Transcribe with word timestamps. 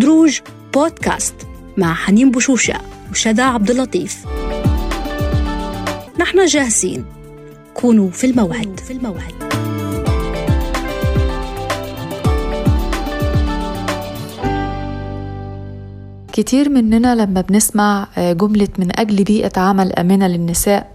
دروج 0.00 0.40
بودكاست 0.74 1.34
مع 1.76 1.94
حنين 1.94 2.30
بشوشة 2.30 2.80
وشدا 3.10 3.42
عبد 3.42 3.70
اللطيف 3.70 4.26
نحن 6.20 6.46
جاهزين. 6.46 7.04
كونوا 7.74 8.10
في 8.10 8.26
الموعد. 8.26 8.80
في 8.80 8.92
الموعد. 8.92 9.34
كتير 16.32 16.68
مننا 16.68 17.14
لما 17.14 17.40
بنسمع 17.40 18.06
آه، 18.18 18.32
جملة 18.32 18.68
من 18.78 19.00
أجل 19.00 19.24
بيئة 19.24 19.60
عمل 19.60 19.92
آمنة 19.92 20.26
للنساء 20.26 20.90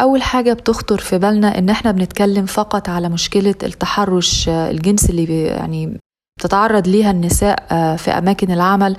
أول 0.00 0.22
حاجة 0.22 0.52
بتخطر 0.52 0.98
في 0.98 1.18
بالنا 1.18 1.58
إن 1.58 1.68
إحنا 1.70 1.90
بنتكلم 1.90 2.46
فقط 2.46 2.88
على 2.88 3.08
مشكلة 3.08 3.54
التحرش 3.62 4.48
آه، 4.48 4.70
الجنسي 4.70 5.10
اللي 5.10 5.42
يعني 5.44 5.98
بتتعرض 6.38 6.88
ليها 6.88 7.10
النساء 7.10 7.66
آه، 7.70 7.96
في 7.96 8.10
أماكن 8.10 8.50
العمل 8.50 8.96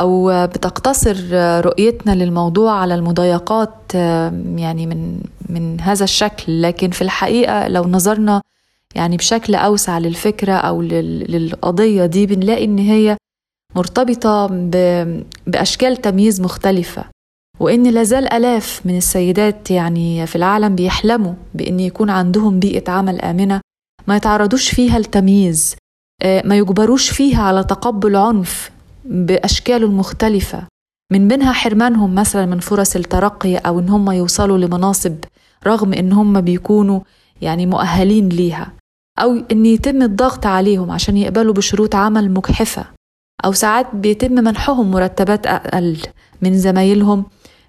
أو 0.00 0.46
بتقتصر 0.46 1.16
رؤيتنا 1.64 2.14
للموضوع 2.14 2.72
على 2.72 2.94
المضايقات 2.94 3.94
يعني 4.56 4.86
من 4.86 5.20
من 5.48 5.80
هذا 5.80 6.04
الشكل. 6.04 6.62
لكن 6.62 6.90
في 6.90 7.02
الحقيقة 7.02 7.68
لو 7.68 7.84
نظرنا 7.84 8.42
يعني 8.94 9.16
بشكل 9.16 9.54
أوسع 9.54 9.98
للفكرة 9.98 10.52
أو 10.52 10.82
للقضية 10.82 12.06
دي 12.06 12.26
بنلاقي 12.26 12.64
إن 12.64 12.78
هي 12.78 13.16
مرتبطة 13.76 14.46
بأشكال 15.46 15.96
تمييز 15.96 16.40
مختلفة. 16.40 17.04
وإن 17.60 17.82
لازال 17.86 18.32
آلاف 18.32 18.80
من 18.84 18.96
السيدات 18.96 19.70
يعني 19.70 20.26
في 20.26 20.36
العالم 20.36 20.74
بيحلموا 20.74 21.34
بإن 21.54 21.80
يكون 21.80 22.10
عندهم 22.10 22.58
بيئة 22.58 22.90
عمل 22.90 23.20
آمنة 23.20 23.60
ما 24.06 24.16
يتعرضوش 24.16 24.70
فيها 24.74 24.96
التمييز 24.96 25.74
آه، 25.74 25.78
ما 26.24 26.56
يجبروش 26.58 27.10
فيها 27.10 27.42
على 27.42 27.64
تقبل 27.64 28.16
عنف 28.16 28.70
بأشكاله 29.04 29.86
المختلفة 29.86 30.62
من 31.12 31.28
بينها 31.28 31.52
حرمانهم 31.52 32.14
مثلا 32.14 32.46
من 32.46 32.60
فرص 32.60 32.96
الترقي 32.96 33.56
أو 33.56 33.78
إن 33.78 33.88
هم 33.88 34.10
يوصلوا 34.10 34.58
لمناصب 34.58 35.16
رغم 35.66 35.92
إن 35.92 36.12
هم 36.12 36.40
بيكونوا 36.40 37.00
يعني 37.42 37.66
مؤهلين 37.66 38.28
ليها. 38.28 38.72
أو 39.18 39.36
إن 39.52 39.66
يتم 39.66 40.02
الضغط 40.02 40.46
عليهم 40.46 40.90
عشان 40.90 41.16
يقبلوا 41.16 41.54
بشروط 41.54 41.94
عمل 41.94 42.30
مجحفة. 42.30 42.84
أو 43.44 43.52
ساعات 43.52 43.94
بيتم 43.94 44.32
منحهم 44.32 44.90
مرتبات 44.90 45.46
أقل 45.46 45.98
من 46.42 46.58
زمايلهم 46.58 47.24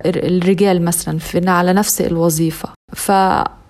الرجال 0.06 0.86
مثلا 0.86 1.20
في 1.20 1.50
على 1.50 1.74
نفس 1.74 2.02
الوظيفة. 2.02 2.70
ف 2.94 3.12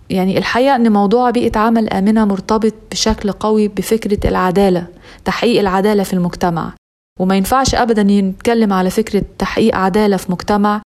يعني 0.09 0.37
الحقيقة 0.37 0.75
أن 0.75 0.91
موضوع 0.91 1.29
بيئة 1.29 1.59
عمل 1.59 1.89
آمنة 1.89 2.25
مرتبط 2.25 2.73
بشكل 2.91 3.31
قوي 3.31 3.67
بفكرة 3.67 4.29
العدالة 4.29 4.87
تحقيق 5.25 5.59
العدالة 5.59 6.03
في 6.03 6.13
المجتمع. 6.13 6.73
وما 7.19 7.35
ينفعش 7.35 7.75
أبدا 7.75 8.03
نتكلم 8.03 8.73
على 8.73 8.89
فكرة 8.89 9.23
تحقيق 9.37 9.75
عدالة 9.75 10.17
في 10.17 10.31
مجتمع 10.31 10.81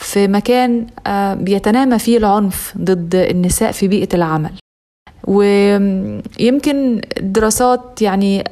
في 0.00 0.28
مكان 0.28 0.86
آه، 1.06 1.34
بيتنامى 1.34 1.98
فيه 1.98 2.18
العنف 2.18 2.74
ضد 2.78 3.14
النساء 3.14 3.72
في 3.72 3.88
بيئة 3.88 4.14
العمل. 4.14 4.52
ويمكن 5.26 7.00
الدراسات 7.18 8.02
يعني 8.02 8.44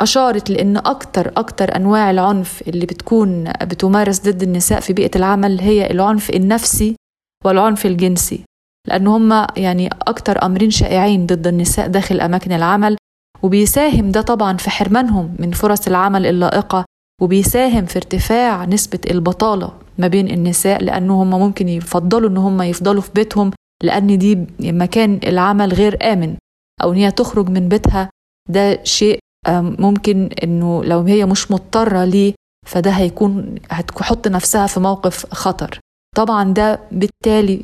أشارت 0.00 0.50
لأن 0.50 0.76
أكتر 0.76 1.32
أكتر 1.36 1.76
أنواع 1.76 2.10
العنف 2.10 2.62
اللي 2.68 2.86
بتكون 2.86 3.44
بتمارس 3.62 4.20
ضد 4.20 4.42
النساء 4.42 4.80
في 4.80 4.92
بيئة 4.92 5.10
العمل 5.16 5.60
هي 5.60 5.90
العنف 5.90 6.30
النفسي 6.30 6.96
والعنف 7.44 7.86
الجنسي. 7.86 8.44
لأن 8.88 9.06
هم 9.06 9.46
يعني 9.56 9.88
أكتر 10.02 10.44
أمرين 10.46 10.70
شائعين 10.70 11.26
ضد 11.26 11.46
النساء 11.46 11.88
داخل 11.88 12.20
أماكن 12.20 12.52
العمل 12.52 12.96
وبيساهم 13.42 14.10
ده 14.10 14.20
طبعا 14.20 14.56
في 14.56 14.70
حرمانهم 14.70 15.36
من 15.38 15.52
فرص 15.52 15.86
العمل 15.86 16.26
اللائقة 16.26 16.84
وبيساهم 17.22 17.84
في 17.86 17.96
ارتفاع 17.96 18.64
نسبة 18.64 18.98
البطالة 19.10 19.72
ما 19.98 20.08
بين 20.08 20.28
النساء 20.28 20.82
لأنه 20.84 21.22
هم 21.22 21.30
ممكن 21.30 21.68
يفضلوا 21.68 22.30
إن 22.30 22.36
هم 22.36 22.62
يفضلوا 22.62 23.02
في 23.02 23.10
بيتهم 23.14 23.50
لأن 23.82 24.18
دي 24.18 24.46
مكان 24.60 25.20
العمل 25.26 25.72
غير 25.72 26.12
آمن 26.12 26.36
أو 26.82 26.92
إن 26.92 26.96
هي 26.96 27.10
تخرج 27.10 27.48
من 27.48 27.68
بيتها. 27.68 28.10
ده 28.50 28.84
شيء 28.84 29.18
ممكن 29.58 30.30
إنه 30.42 30.84
لو 30.84 31.00
هي 31.00 31.26
مش 31.26 31.50
مضطرة 31.50 32.04
ليه 32.04 32.34
فده 32.66 32.90
هيكون 32.90 33.54
هتحط 33.70 34.28
نفسها 34.28 34.66
في 34.66 34.80
موقف 34.80 35.26
خطر. 35.34 35.78
طبعا 36.16 36.52
ده 36.52 36.80
بالتالي 36.92 37.62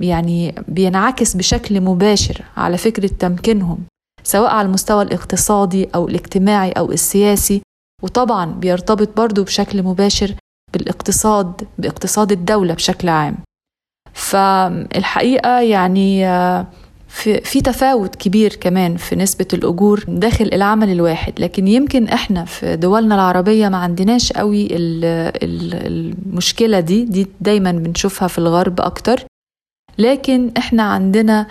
يعني 0.00 0.54
بينعكس 0.68 1.36
بشكل 1.36 1.80
مباشر 1.80 2.42
على 2.56 2.76
فكرة 2.76 3.10
تمكينهم 3.18 3.78
سواء 4.24 4.50
على 4.50 4.66
المستوى 4.66 5.02
الاقتصادي 5.02 5.88
أو 5.94 6.08
الاجتماعي 6.08 6.70
أو 6.70 6.92
السياسي. 6.92 7.62
وطبعا 8.02 8.52
بيرتبط 8.52 9.16
برضو 9.16 9.44
بشكل 9.44 9.82
مباشر 9.82 10.34
بالاقتصاد 10.72 11.68
باقتصاد 11.78 12.32
الدولة 12.32 12.74
بشكل 12.74 13.08
عام. 13.08 13.36
فالحقيقة 14.12 15.60
يعني 15.60 16.24
في, 17.08 17.40
في 17.40 17.60
تفاوت 17.60 18.16
كبير 18.16 18.54
كمان 18.54 18.96
في 18.96 19.16
نسبة 19.16 19.46
الأجور 19.52 20.04
داخل 20.08 20.50
العمل 20.52 20.90
الواحد. 20.90 21.40
لكن 21.40 21.68
يمكن 21.68 22.08
إحنا 22.08 22.44
في 22.44 22.76
دولنا 22.76 23.14
العربية 23.14 23.68
ما 23.68 23.76
عندناش 23.76 24.32
قوي 24.32 24.68
المشكلة 25.42 26.80
دي 26.80 27.04
دي 27.04 27.26
دايما 27.40 27.72
بنشوفها 27.72 28.28
في 28.28 28.38
الغرب 28.38 28.80
أكتر. 28.80 29.24
لكن 29.98 30.50
إحنا 30.58 30.82
عندنا 30.82 31.46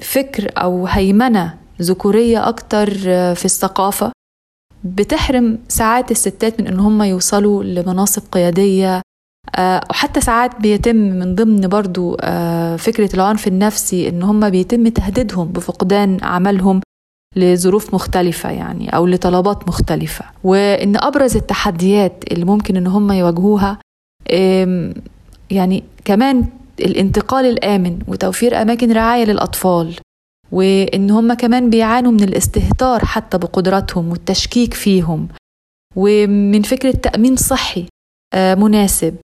فكر 0.00 0.50
أو 0.56 0.86
هيمنة 0.86 1.54
ذكورية 1.82 2.48
أكتر 2.48 2.90
في 3.34 3.44
الثقافة. 3.44 4.12
بتحرم 4.84 5.58
ساعات 5.68 6.10
الستات 6.10 6.60
من 6.60 6.66
إن 6.66 6.80
هم 6.80 7.02
يوصلوا 7.02 7.64
لمناصب 7.64 8.22
قيادية 8.32 9.02
آه، 9.56 9.80
وحتى 9.90 10.20
ساعات 10.20 10.60
بيتم 10.60 10.96
من 10.96 11.34
ضمن 11.34 11.68
برضو 11.68 12.16
آه، 12.20 12.76
فكرة 12.76 13.14
العنف 13.14 13.46
النفسي 13.48 14.08
إن 14.08 14.22
هم 14.22 14.50
بيتم 14.50 14.88
تهديدهم 14.88 15.48
بفقدان 15.48 16.18
عملهم 16.22 16.80
لظروف 17.36 17.94
مختلفة 17.94 18.50
يعني 18.50 18.96
أو 18.96 19.06
لطلبات 19.06 19.68
مختلفة. 19.68 20.24
وإن 20.44 20.96
أبرز 20.96 21.36
التحديات 21.36 22.24
اللي 22.32 22.44
ممكن 22.44 22.76
إن 22.76 22.86
هم 22.86 23.12
يواجهوها 23.12 23.78
يعني 25.50 25.84
كمان 26.04 26.46
الانتقال 26.80 27.44
الآمن 27.46 27.98
وتوفير 28.08 28.62
أماكن 28.62 28.92
رعاية 28.92 29.24
للأطفال 29.24 29.94
وإن 30.52 31.10
هم 31.10 31.34
كمان 31.34 31.70
بيعانوا 31.70 32.12
من 32.12 32.22
الاستهتار 32.22 33.04
حتى 33.04 33.38
بقدراتهم 33.38 34.08
والتشكيك 34.10 34.74
فيهم 34.74 35.28
ومن 35.96 36.62
فكرة 36.62 36.90
تأمين 36.90 37.36
صحي 37.36 37.86
آه، 38.34 38.54
مناسب. 38.54 39.16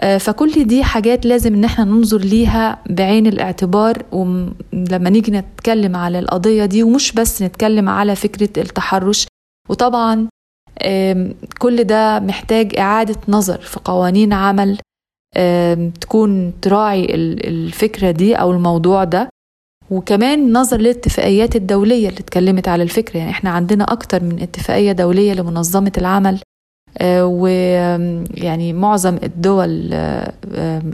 آه، 0.00 0.18
فكل 0.18 0.64
دي 0.64 0.84
حاجات 0.84 1.26
لازم 1.26 1.54
إن 1.54 1.64
إحنا 1.64 1.84
ننظر 1.84 2.18
ليها 2.18 2.82
بعين 2.90 3.26
الاعتبار 3.26 4.02
ولما 4.12 5.10
نيجي 5.10 5.32
نتكلم 5.32 5.96
على 5.96 6.18
القضية 6.18 6.64
دي 6.64 6.82
ومش 6.82 7.12
بس 7.12 7.42
نتكلم 7.42 7.88
على 7.88 8.16
فكرة 8.16 8.62
التحرش 8.62 9.26
وطبعا 9.68 10.28
كل 11.58 11.84
ده 11.84 12.20
محتاج 12.20 12.78
إعادة 12.78 13.20
نظر 13.28 13.58
في 13.60 13.80
قوانين 13.84 14.32
عمل 14.32 14.78
تكون 16.00 16.60
تراعي 16.60 17.06
الفكرة 17.14 18.10
دي 18.10 18.34
أو 18.34 18.50
الموضوع 18.50 19.04
ده. 19.04 19.28
وكمان 19.90 20.52
نظر 20.52 20.76
للاتفاقيات 20.76 21.56
الدولية 21.56 22.08
اللي 22.08 22.20
اتكلمت 22.20 22.68
على 22.68 22.82
الفكرة. 22.82 23.18
يعني 23.18 23.30
إحنا 23.30 23.50
عندنا 23.50 23.84
أكتر 23.92 24.22
من 24.24 24.42
اتفاقية 24.42 24.92
دولية 24.92 25.32
لمنظمة 25.34 25.92
العمل 25.98 26.38
آه، 26.98 27.26
ويعني 27.26 28.72
معظم 28.72 29.18
الدول 29.22 29.90
آه، 29.92 30.32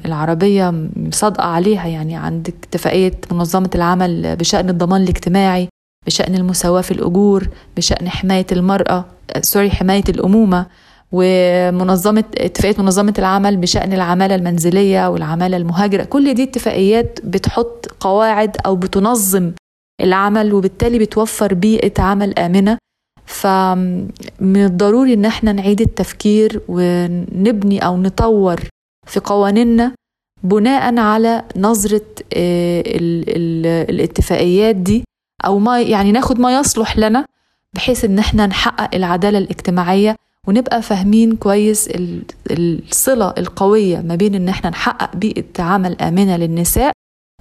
العربية 0.04 0.88
صادقة 1.10 1.44
عليها. 1.44 1.87
يعني 1.87 2.16
عندك 2.16 2.55
اتفاقية 2.62 3.12
منظمة 3.32 3.70
العمل 3.75 4.37
بشأن 4.37 4.69
الضمان 4.70 5.03
الاجتماعي 5.03 5.69
بشأن 6.06 6.34
المساواة 6.34 6.81
في 6.81 6.91
الأجور 6.91 7.49
بشأن 7.76 8.08
حماية 8.08 8.46
المرأة 8.52 9.05
آه، 9.37 9.41
سوري 9.43 9.70
حماية 9.70 10.05
الأمومة. 10.08 10.67
ومنظمة 11.12 12.25
اتفاقية 12.38 12.82
منظمة 12.82 13.14
العمل 13.19 13.56
بشأن 13.56 13.93
العمالة 13.93 14.34
المنزلية 14.34 15.08
والعمالة 15.10 15.56
المهاجرة. 15.56 16.05
كل 16.05 16.34
دي 16.34 16.43
اتفاقيات 16.43 17.19
بتحط 17.25 17.87
قواعد 18.00 18.56
أو 18.66 18.76
بتنظم 18.76 19.52
العمل 20.00 20.52
وبالتالي 20.52 20.99
بتوفر 20.99 21.55
بيئة 21.55 22.02
عمل 22.02 22.38
آمنة. 22.38 22.78
فمن 23.26 24.56
الضروري 24.64 25.14
إن 25.14 25.25
إحنا 25.25 25.52
نعيد 25.52 25.81
التفكير 25.81 26.60
ونبني 26.69 27.78
أو 27.87 27.96
نطور 27.96 28.60
في 29.06 29.20
قوانيننا 29.20 29.93
بناء 30.43 30.99
على 30.99 31.43
نظرة 31.56 32.02
آه، 32.34 32.82
الاتفاقيات 33.90 34.76
دي 34.76 35.05
أو 35.44 35.58
ما 35.58 35.81
يعني 35.81 36.12
ناخد 36.12 36.40
ما 36.40 36.58
يصلح 36.60 36.99
لنا 36.99 37.25
بحيث 37.76 38.05
إن 38.05 38.19
إحنا 38.19 38.46
نحقق 38.46 38.94
العدالة 38.94 39.38
الاجتماعية 39.38 40.16
ونبقى 40.49 40.83
فاهمين 40.83 41.37
كويس 41.37 41.89
الصلة 42.50 43.35
القوية 43.39 43.99
ما 44.00 44.15
بين 44.15 44.35
إن 44.35 44.49
إحنا 44.49 44.71
نحقق 44.71 45.17
بيئة 45.17 45.62
عمل 45.62 46.00
آمنة 46.00 46.37
للنساء 46.37 46.93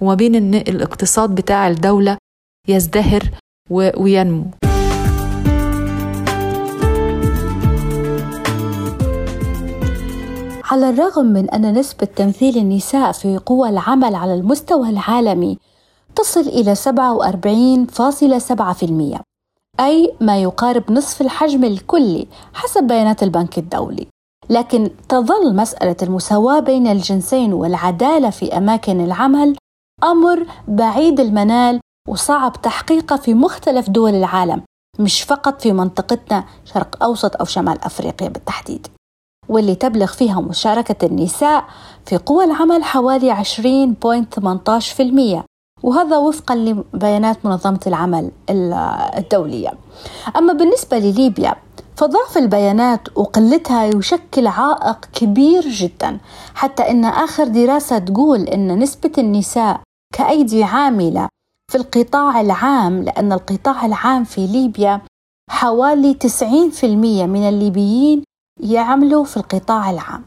وما 0.02 0.14
بين 0.14 0.34
إن 0.34 0.54
الاقتصاد 0.54 1.34
بتاع 1.34 1.68
الدولة 1.68 2.18
يزدهر 2.68 3.22
وينمو. 3.70 4.44
على 10.64 10.90
الرغم 10.90 11.26
من 11.26 11.50
أن 11.50 11.78
نسبة 11.78 12.06
تمثيل 12.06 12.58
النساء 12.58 13.12
في 13.12 13.38
قوى 13.46 13.68
العمل 13.68 14.14
على 14.14 14.34
المستوى 14.34 14.88
العالمي 14.88 15.58
تصل 16.16 16.40
إلى 16.40 16.74
47.7% 16.74 16.80
أي 19.80 20.14
ما 20.20 20.42
يقارب 20.42 20.92
نصف 20.92 21.20
الحجم 21.20 21.64
الكلي 21.64 22.26
حسب 22.54 22.82
بيانات 22.84 23.22
البنك 23.22 23.58
الدولي. 23.58 24.06
لكن 24.50 24.90
تظل 25.08 25.56
مسألة 25.56 25.96
المساواة 26.02 26.60
بين 26.60 26.86
الجنسين 26.86 27.52
والعدالة 27.52 28.30
في 28.30 28.56
أماكن 28.56 29.00
العمل 29.00 29.56
أمر 30.04 30.46
بعيد 30.68 31.20
المنال 31.20 31.80
وصعب 32.08 32.62
تحقيقه 32.62 33.16
في 33.16 33.34
مختلف 33.34 33.90
دول 33.90 34.14
العالم 34.14 34.62
مش 34.98 35.22
فقط 35.22 35.60
في 35.62 35.72
منطقتنا 35.72 36.44
شرق 36.64 37.02
أوسط 37.04 37.36
أو 37.36 37.44
شمال 37.44 37.84
أفريقيا 37.84 38.28
بالتحديد. 38.28 38.86
واللي 39.48 39.74
تبلغ 39.74 40.06
فيها 40.06 40.40
مشاركة 40.40 41.06
النساء 41.06 41.64
في 42.06 42.16
قوى 42.16 42.44
العمل 42.44 42.84
حوالي 42.84 43.34
20.18% 43.34 45.44
وهذا 45.82 46.16
وفقا 46.16 46.54
لبيانات 46.54 47.46
منظمة 47.46 47.80
العمل 47.86 48.30
الدولية. 49.18 49.72
أما 50.36 50.52
بالنسبة 50.52 50.98
لليبيا 50.98 51.54
فضعف 51.96 52.38
البيانات 52.38 53.18
وقلتها 53.18 53.84
يشكل 53.84 54.46
عائق 54.46 54.98
كبير 55.12 55.62
جدا 55.68 56.18
حتى 56.54 56.90
إن 56.90 57.04
آخر 57.04 57.44
دراسة 57.48 57.98
تقول 57.98 58.40
إن 58.40 58.78
نسبة 58.78 59.12
النساء 59.18 59.80
كأيدي 60.14 60.64
عاملة 60.64 61.28
في 61.72 61.78
القطاع 61.78 62.40
العام 62.40 63.02
لأن 63.02 63.32
القطاع 63.32 63.86
العام 63.86 64.24
في 64.24 64.46
ليبيا 64.46 65.00
حوالي 65.50 66.14
90% 66.14 66.84
من 67.26 67.48
الليبيين 67.48 68.22
يعملوا 68.60 69.24
في 69.24 69.36
القطاع 69.36 69.90
العام. 69.90 70.22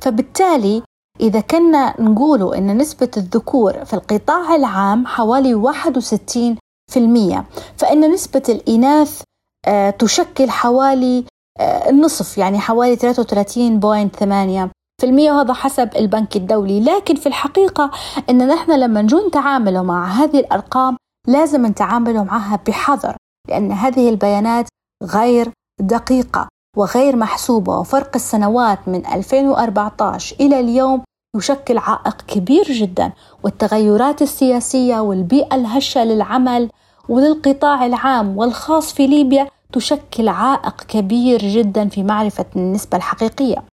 فبالتالي 0.00 0.82
إذا 1.20 1.40
كنا 1.40 2.00
نقول 2.00 2.54
أن 2.54 2.78
نسبة 2.78 3.10
الذكور 3.16 3.84
في 3.84 3.94
القطاع 3.94 4.54
العام 4.54 5.06
حوالي 5.06 5.54
61% 5.54 7.44
فإن 7.76 8.12
نسبة 8.12 8.42
الإناث 8.48 9.22
آه، 9.66 9.90
تشكل 9.90 10.50
حوالي 10.50 11.24
آه، 11.60 11.90
النصف 11.90 12.38
يعني 12.38 12.58
حوالي 12.58 12.96
33.8 12.96 14.70
في 15.00 15.06
المية 15.06 15.32
وهذا 15.32 15.52
حسب 15.52 15.96
البنك 15.96 16.36
الدولي. 16.36 16.80
لكن 16.80 17.14
في 17.14 17.26
الحقيقة 17.26 17.90
أن 18.30 18.48
نحن 18.48 18.72
لما 18.72 19.02
نجون 19.02 19.26
نتعامل 19.26 19.82
مع 19.82 20.06
هذه 20.06 20.40
الأرقام 20.40 20.96
لازم 21.28 21.66
نتعامل 21.66 22.24
معها 22.24 22.60
بحذر 22.66 23.16
لأن 23.48 23.72
هذه 23.72 24.08
البيانات 24.08 24.68
غير 25.02 25.52
دقيقة. 25.80 26.48
وغير 26.76 27.16
محسوبة 27.16 27.78
وفرق 27.78 28.10
السنوات 28.14 28.78
من 28.86 29.06
2014 29.06 30.36
إلى 30.40 30.60
اليوم 30.60 31.02
يشكل 31.36 31.78
عائق 31.78 32.16
كبير 32.28 32.64
جدا 32.64 33.12
والتغيرات 33.42 34.22
السياسية 34.22 35.00
والبيئة 35.00 35.54
الهشة 35.54 36.04
للعمل 36.04 36.70
وللقطاع 37.08 37.86
العام 37.86 38.38
والخاص 38.38 38.92
في 38.92 39.06
ليبيا 39.06 39.48
تشكل 39.72 40.28
عائق 40.28 40.82
كبير 40.88 41.38
جدا 41.38 41.88
في 41.88 42.02
معرفة 42.02 42.44
النسبة 42.56 42.96
الحقيقية. 42.96 43.64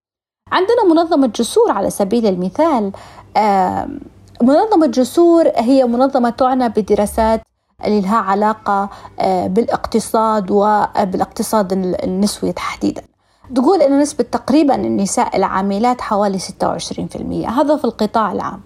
عندنا 0.52 0.84
منظمة 0.90 1.28
جسور 1.28 1.72
على 1.72 1.90
سبيل 1.90 2.26
المثال 2.26 2.92
منظمة 4.42 4.88
جسور 4.88 5.48
هي 5.56 5.84
منظمة 5.84 6.30
تعنى 6.30 6.70
بدراسات 6.70 7.42
اللي 7.86 8.02
لها 8.02 8.18
علاقة 8.18 8.90
آه، 9.20 9.48
بالاقتصاد 9.48 10.52
وبالاقتصاد 10.52 11.72
النسوي 12.04 12.52
تحديدا. 12.52 13.02
تقول 13.56 13.82
أن 13.82 14.00
نسبة 14.00 14.24
تقريبا 14.24 14.76
النساء 14.76 15.38
العاملات 15.38 16.02
حوالي 16.02 16.40
26% 16.40 17.50
هذا 17.50 17.78
في 17.78 17.86
القطاع 17.86 18.32
العام. 18.32 18.62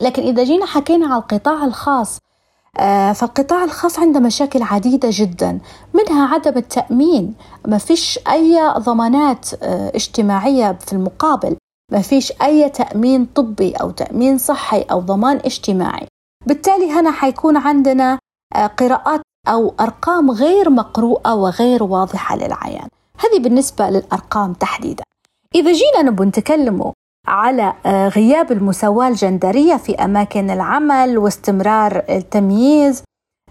لكن 0.00 0.22
إذا 0.22 0.44
جينا 0.44 0.66
حكينا 0.66 1.06
على 1.06 1.22
القطاع 1.22 1.64
الخاص 1.64 2.18
آه، 2.78 3.12
فالقطاع 3.12 3.64
الخاص 3.64 3.98
عنده 3.98 4.20
مشاكل 4.20 4.62
عديدة 4.62 5.08
جدا 5.12 5.58
منها 5.94 6.34
عدم 6.34 6.56
التأمين. 6.56 7.34
ما 7.66 7.78
فيش 7.78 8.18
أي 8.30 8.72
ضمانات 8.78 9.46
آه، 9.62 9.92
اجتماعية 9.94 10.78
في 10.86 10.92
المقابل. 10.92 11.56
ما 11.92 12.02
فيش 12.02 12.32
أي 12.42 12.68
تأمين 12.68 13.26
طبي 13.34 13.72
أو 13.72 13.90
تأمين 13.90 14.38
صحي 14.38 14.80
أو 14.82 15.00
ضمان 15.00 15.36
اجتماعي. 15.36 16.06
بالتالي 16.46 16.90
هنا 16.92 17.10
حيكون 17.10 17.56
عندنا 17.56 18.18
آه، 18.54 18.66
قراءات 18.66 19.20
أو 19.48 19.74
أرقام 19.80 20.30
غير 20.30 20.70
مقروءة 20.70 21.34
وغير 21.34 21.82
واضحة 21.82 22.36
للعيان. 22.36 22.88
هذه 23.18 23.42
بالنسبة 23.42 23.90
للأرقام 23.90 24.52
تحديدا. 24.52 25.04
إذا 25.54 25.72
جينا 25.72 26.02
نبغى 26.02 26.26
نتكلموا 26.26 26.92
على 27.26 27.72
آه، 27.86 28.08
غياب 28.08 28.52
المساواة 28.52 29.08
الجندرية 29.08 29.76
في 29.76 29.94
أماكن 29.94 30.50
العمل 30.50 31.18
واستمرار 31.18 32.02
التمييز 32.10 33.02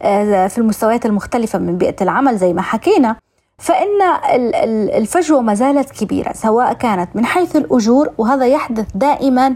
آه، 0.01 0.47
في 0.47 0.57
المستويات 0.57 1.05
المختلفة 1.05 1.59
من 1.59 1.77
بيئة 1.77 2.03
العمل 2.03 2.37
زي 2.37 2.53
ما 2.53 2.61
حكينا 2.61 3.15
فإن 3.57 4.01
الفجوة 4.95 5.41
ما 5.41 5.53
زالت 5.53 5.91
كبيرة 6.03 6.33
سواء 6.33 6.73
كانت 6.73 7.15
من 7.15 7.25
حيث 7.25 7.55
الأجور 7.55 8.13
وهذا 8.17 8.47
يحدث 8.47 8.87
دائما 8.95 9.55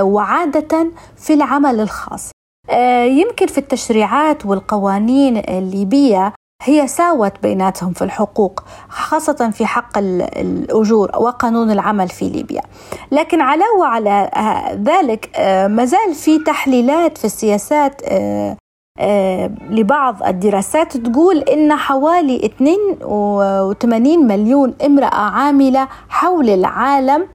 وعادة 0.00 0.86
في 1.16 1.34
العمل 1.34 1.80
الخاص. 1.80 2.30
يمكن 3.06 3.46
في 3.46 3.58
التشريعات 3.58 4.46
والقوانين 4.46 5.36
الليبية 5.36 6.32
هي 6.62 6.86
ساوت 6.86 7.32
بيناتهم 7.42 7.92
في 7.92 8.02
الحقوق 8.04 8.64
خاصة 8.88 9.50
في 9.50 9.66
حق 9.66 9.98
الأجور 9.98 11.10
وقانون 11.16 11.70
العمل 11.70 12.08
في 12.08 12.28
ليبيا. 12.28 12.62
لكن 13.12 13.40
علاوة 13.40 13.86
على 13.86 14.30
آه، 14.34 14.74
ذلك 14.74 15.30
آه، 15.36 15.66
مازال 15.66 16.14
في 16.14 16.38
تحليلات 16.38 17.18
في 17.18 17.24
السياسات 17.24 18.02
لبعض 19.70 20.22
الدراسات 20.22 20.96
تقول 20.96 21.38
إن 21.38 21.74
حوالي 21.74 22.46
82 22.46 24.26
مليون 24.26 24.74
امرأة 24.86 25.14
عاملة 25.14 25.88
حول 26.08 26.50
العالم 26.50 27.28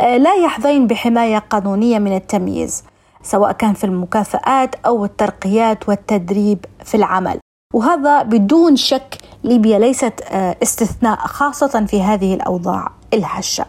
لا 0.00 0.34
يحظين 0.34 0.86
بحماية 0.86 1.38
قانونية 1.38 1.98
من 1.98 2.16
التمييز. 2.16 2.84
سواء 3.26 3.52
كان 3.52 3.74
في 3.74 3.84
المكافآت 3.84 4.74
أو 4.86 5.04
الترقيات 5.04 5.88
والتدريب 5.88 6.64
في 6.84 6.94
العمل. 6.94 7.38
وهذا 7.74 8.22
بدون 8.22 8.76
شك 8.76 9.18
ليبيا 9.44 9.78
ليست 9.78 10.22
آه، 10.30 10.56
استثناء 10.62 11.16
خاصة 11.16 11.86
في 11.86 12.02
هذه 12.02 12.34
الأوضاع 12.34 12.92
الهشة. 13.14 13.66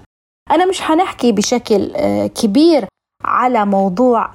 أنا 0.51 0.65
مش 0.65 0.81
حنحكي 0.81 1.31
بشكل 1.31 1.91
آه، 1.95 2.27
كبير 2.27 2.85
على 3.25 3.65
موضوع 3.65 4.29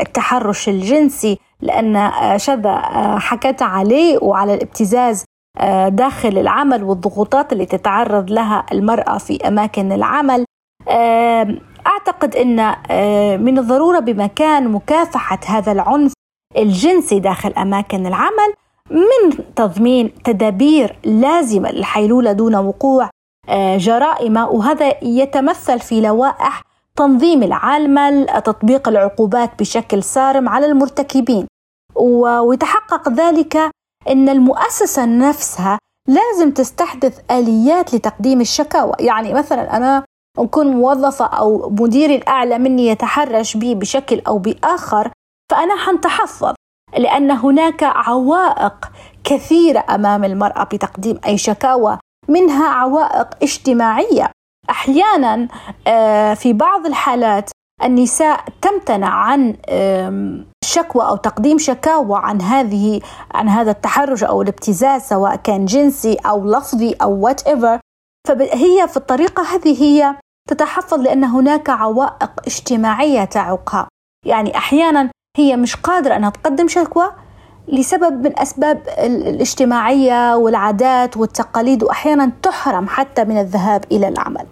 التحرش 0.00 0.68
الجنسي 0.68 1.38
لأن 1.60 1.96
آه، 1.96 2.36
شذا 2.36 2.78
حكت 3.18 3.62
عليه 3.62 4.18
وعلى 4.22 4.54
الابتزاز 4.54 5.24
داخل 5.88 6.38
العمل 6.38 6.82
والضغوطات 6.82 7.52
اللي 7.52 7.66
تتعرض 7.66 8.30
لها 8.30 8.66
المرأة 8.72 9.18
في 9.18 9.48
أماكن 9.48 9.92
العمل. 9.92 10.44
أعتقد 11.86 12.36
أن 12.36 12.58
آه، 12.90 13.36
من 13.36 13.58
الضرورة 13.58 13.98
بمكان 13.98 14.68
مكافحة 14.68 15.40
هذا 15.46 15.72
العنف 15.72 16.12
الجنسي 16.56 17.20
داخل 17.20 17.52
أماكن 17.52 18.06
العمل 18.06 18.54
من 18.90 19.54
تضمين 19.56 20.22
تدابير 20.24 20.98
لازمة 21.04 21.70
للحيلولة 21.70 22.32
دون 22.32 22.54
وقوع 22.56 23.10
آه، 23.48 23.76
جرائم 23.76 24.36
وهذا 24.36 25.04
يتمثل 25.04 25.80
في 25.80 26.00
لوائح 26.00 26.62
تنظيم 26.96 27.42
العمل 27.42 28.26
تطبيق 28.44 28.88
العقوبات 28.88 29.50
بشكل 29.58 30.02
صارم 30.02 30.48
على 30.48 30.66
المرتكبين. 30.66 31.46
ويتحقق 31.96 33.08
ذلك 33.08 33.56
أن 34.08 34.28
المؤسسة 34.28 35.04
نفسها 35.04 35.78
لازم 36.08 36.50
تستحدث 36.50 37.20
آليات 37.30 37.94
لتقديم 37.94 38.40
الشكاوى. 38.40 38.92
يعني 39.00 39.34
مثلا 39.34 39.76
أنا 39.76 40.04
أكون 40.38 40.66
موظفة 40.66 41.24
أو 41.24 41.70
مديري 41.70 42.16
الأعلى 42.16 42.58
مني 42.58 42.86
يتحرش 42.86 43.56
بي 43.56 43.74
بشكل 43.74 44.20
أو 44.26 44.38
بآخر 44.38 45.10
فأنا 45.52 45.76
حنتحفظ 45.76 46.54
لأن 46.98 47.30
هناك 47.30 47.82
عوائق 47.82 48.90
كثيرة 49.24 49.84
أمام 49.90 50.24
المرأة 50.24 50.64
بتقديم 50.64 51.20
أي 51.26 51.38
شكاوى 51.38 51.98
منها 52.28 52.68
عوائق 52.68 53.28
اجتماعية. 53.42 54.30
أحيانا 54.70 55.48
آه، 55.86 56.34
في 56.34 56.52
بعض 56.52 56.86
الحالات 56.86 57.50
النساء 57.82 58.44
تمتنع 58.62 59.08
عن 59.08 59.56
شكوى 60.64 61.08
أو 61.08 61.16
تقديم 61.16 61.58
شكاوى 61.58 62.20
عن 62.22 62.42
هذه 62.42 63.00
عن 63.34 63.48
هذا 63.48 63.70
التحرش 63.70 64.24
أو 64.24 64.42
الابتزاز 64.42 65.02
سواء 65.02 65.36
كان 65.36 65.64
جنسي 65.64 66.14
أو 66.14 66.44
لفظي 66.44 66.92
أو 67.02 67.24
وات 67.24 67.46
ايفر 67.46 67.80
فهي 68.28 68.88
في 68.88 68.96
الطريقة 68.96 69.42
هذه 69.42 69.82
هي 69.82 70.16
تتحفظ 70.48 71.00
لأن 71.00 71.24
هناك 71.24 71.70
عوائق 71.70 72.30
اجتماعية 72.46 73.24
تعوقها. 73.24 73.88
يعني 74.26 74.56
أحيانا 74.56 75.10
هي 75.36 75.56
مش 75.56 75.76
قادرة 75.76 76.16
أنها 76.16 76.30
تقدم 76.30 76.68
شكوى 76.68 77.10
لسبب 77.68 78.26
من 78.26 78.38
أسباب 78.38 78.82
الاجتماعية 78.98 80.36
والعادات 80.36 81.16
والتقاليد 81.16 81.82
وأحيانا 81.82 82.32
تحرم 82.42 82.88
حتى 82.88 83.24
من 83.24 83.38
الذهاب 83.38 83.84
إلى 83.92 84.08
العمل. 84.08 84.46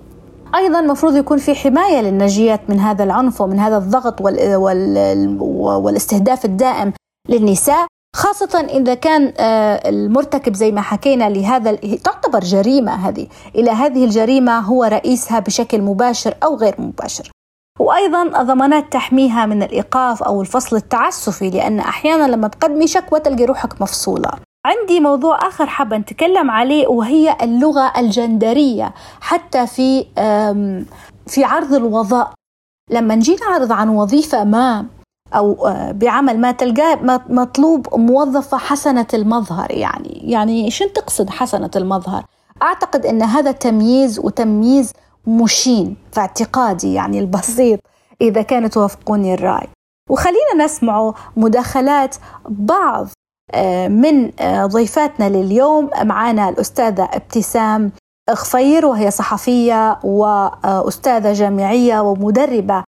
أيضا 0.55 0.81
المفروض 0.81 1.17
يكون 1.17 1.39
في 1.39 1.55
حماية 1.55 2.01
للناجيات 2.01 2.61
من 2.69 2.81
هذا 2.81 3.05
العنف 3.05 3.41
ومن 3.41 3.59
هذا 3.59 3.77
الضغط 3.77 4.21
وال... 4.21 4.57
وال... 4.57 5.37
والاستهداف 5.85 6.45
الدائم 6.45 6.93
للنساء 7.29 7.87
خاصة 8.17 8.61
إذا 8.71 8.95
كان 8.95 9.33
آه، 9.39 9.89
المرتكب 9.89 10.55
زي 10.55 10.73
ما 10.73 10.81
حكينا 10.81 11.29
لهذا 11.31 11.75
تعتبر 11.75 12.41
جريمة 12.41 13.09
هذه. 13.09 13.27
إلى 13.55 13.71
هذه 13.71 14.05
الجريمة 14.05 14.59
هو 14.61 14.85
رئيسها 14.85 15.39
بشكل 15.39 15.83
مباشر 15.83 16.35
أو 16.45 16.57
غير 16.57 16.75
مباشر. 16.79 17.31
وأيضا 17.81 18.43
ضمانات 18.43 18.93
تحميها 18.93 19.47
من 19.47 19.63
الإيقاف 19.63 20.23
أو 20.23 20.41
الفصل 20.41 20.77
التعسفي 20.77 21.51
لأن 21.51 21.79
أحيانا 21.79 22.29
لما 22.29 22.49
تقدمي 22.49 22.87
شكوى 22.87 23.21
تلقي 23.21 23.45
روحك 23.45 23.83
مفصولة. 23.83 24.31
عندي 24.67 25.01
موضوع 25.01 25.49
آخر 25.49 25.67
حابة 25.67 25.97
نتكلم 25.97 26.51
عليه 26.51 26.87
وهي 26.89 27.37
اللغة 27.43 27.93
الجندرية 27.99 28.95
حتى 29.21 29.67
في 29.67 30.07
في 31.27 31.45
عرض 31.45 31.75
الوظائف 31.75 32.29
لما 32.91 33.15
نجي 33.15 33.37
نعرض 33.37 33.73
عن 33.73 33.89
وظيفة 33.89 34.45
ما 34.45 34.87
أو 35.35 35.67
آه، 35.67 35.93
بعمل 35.93 36.41
ما 36.41 36.53
تلقاه 36.53 36.99
مطلوب 37.29 37.87
موظفة 37.95 38.59
حسنة 38.59 39.07
المظهر 39.15 39.71
يعني. 39.71 40.21
يعني 40.25 40.71
شو 40.71 40.89
تقصد 40.89 41.31
حسنة 41.31 41.71
المظهر؟ 41.77 42.25
أعتقد 42.63 43.07
أن 43.07 43.23
هذا 43.23 43.53
تمييز 43.53 44.19
وتمييز 44.19 44.93
مشين 45.27 45.97
في 46.13 46.21
اعتقادي 46.21 46.95
يعني 46.95 47.19
البسيط 47.19 47.81
إذا 48.21 48.43
كانوا 48.43 48.69
توافقوني 48.69 49.35
الرأي. 49.35 49.69
وخلينا 50.11 50.65
نسمع 50.65 51.15
مداخلات 51.37 52.17
بعض 52.49 53.09
آه، 53.55 53.89
من 53.89 54.41
آه، 54.41 54.67
ضيفاتنا 54.67 55.29
لليوم. 55.29 55.91
معنا 56.03 56.49
الأستاذة 56.49 57.05
ابتسام 57.13 57.93
غفير 58.31 58.87
وهي 58.87 59.11
صحفية 59.11 59.99
وأستاذة 60.05 61.33
جامعية 61.33 62.01
ومدربة 62.01 62.85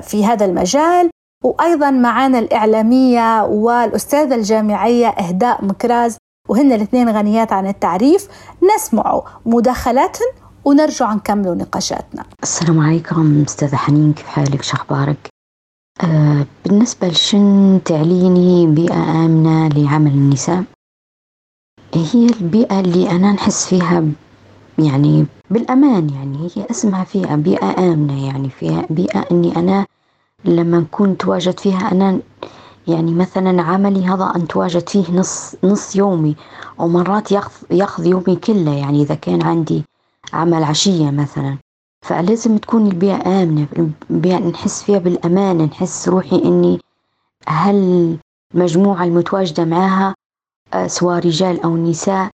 في 0.00 0.24
هذا 0.24 0.44
المجال. 0.44 1.10
وأيضا 1.48 1.90
معنا 1.90 2.38
الإعلامية 2.38 3.44
والأستاذة 3.44 4.34
الجامعية 4.34 5.08
إهداء 5.08 5.64
مكراز 5.64 6.16
وهن 6.48 6.72
الاثنين 6.72 7.08
غنيات 7.08 7.52
عن 7.52 7.66
التعريف. 7.66 8.28
نسمع 8.74 9.22
مداخلات 9.46 10.18
ونرجع 10.64 11.14
نكمل 11.14 11.58
نقاشاتنا. 11.58 12.24
السلام 12.42 12.80
عليكم 12.80 13.42
أستاذة 13.46 13.76
حنين 13.76 14.12
كيف 14.12 14.26
حالك؟ 14.26 14.62
شو 14.62 14.76
أخبارك؟ 14.76 15.28
آه 16.02 16.46
بالنسبة 16.64 17.08
لشن 17.08 17.80
تعليني 17.84 18.66
بيئة 18.66 19.24
آمنة 19.24 19.68
لعمل 19.68 20.10
النساء؟ 20.10 20.64
هي 21.94 22.26
البيئة 22.26 22.80
اللي 22.80 23.10
أنا 23.10 23.32
نحس 23.32 23.66
فيها 23.66 24.04
يعني 24.78 25.26
بالأمان 25.50 26.10
يعني 26.10 26.50
هي 26.56 26.66
اسمها 26.70 27.04
فيها 27.04 27.36
بيئة 27.36 27.78
آمنة 27.92 28.26
يعني 28.26 28.50
فيها 28.50 28.86
بيئة 28.90 29.24
إني 29.32 29.56
أنا 29.56 29.86
لما 30.44 30.78
نكون 30.78 31.16
تواجد 31.16 31.60
فيها 31.60 31.92
أنا 31.92 32.20
يعني 32.88 33.14
مثلا 33.14 33.62
عملي 33.62 34.06
هذا 34.06 34.32
أن 34.36 34.48
تواجد 34.48 34.88
فيه 34.88 35.12
نص 35.12 35.54
نص 35.64 35.96
يومي 35.96 36.36
أو 36.80 36.88
مرات 36.88 37.32
ياخذ 37.32 37.52
ياخذ 37.70 38.06
يومي 38.06 38.36
كله 38.36 38.74
يعني 38.74 39.02
إذا 39.02 39.14
كان 39.14 39.42
عندي 39.42 39.84
عمل 40.32 40.64
عشية 40.64 41.10
مثلا 41.10 41.58
فلازم 42.06 42.58
تكون 42.58 42.86
البيئة 42.86 43.42
آمنة 43.42 43.66
البيئة 44.10 44.38
نحس 44.38 44.82
فيها 44.82 44.98
بالأمان 44.98 45.56
نحس 45.62 46.08
روحي 46.08 46.36
إني 46.44 46.80
هل 47.48 48.16
المجموعة 48.54 49.04
المتواجدة 49.04 49.64
معاها 49.64 50.14
آه، 50.74 50.86
سواء 50.86 51.18
رجال 51.26 51.62
أو 51.62 51.76
نساء 51.76 52.30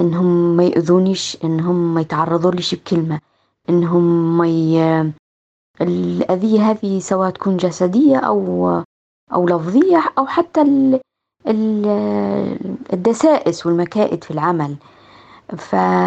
إنهم 0.00 0.56
ما 0.56 0.64
يؤذونيش 0.64 1.38
إنهم 1.44 1.94
ما 1.94 2.00
يتعرضوليش 2.00 2.74
بكلمة 2.74 3.20
إنهم 3.68 4.38
ما. 4.38 5.12
الأذية 5.80 6.70
هذه 6.70 6.98
سواء 6.98 7.30
تكون 7.30 7.56
جسدية 7.56 8.16
أو 8.16 8.68
أو 9.32 9.46
لفظية 9.46 10.04
أو 10.18 10.26
حتى 10.26 10.64
الدسائس 12.92 13.66
والمكائد 13.66 14.24
في 14.24 14.30
العمل. 14.30 14.76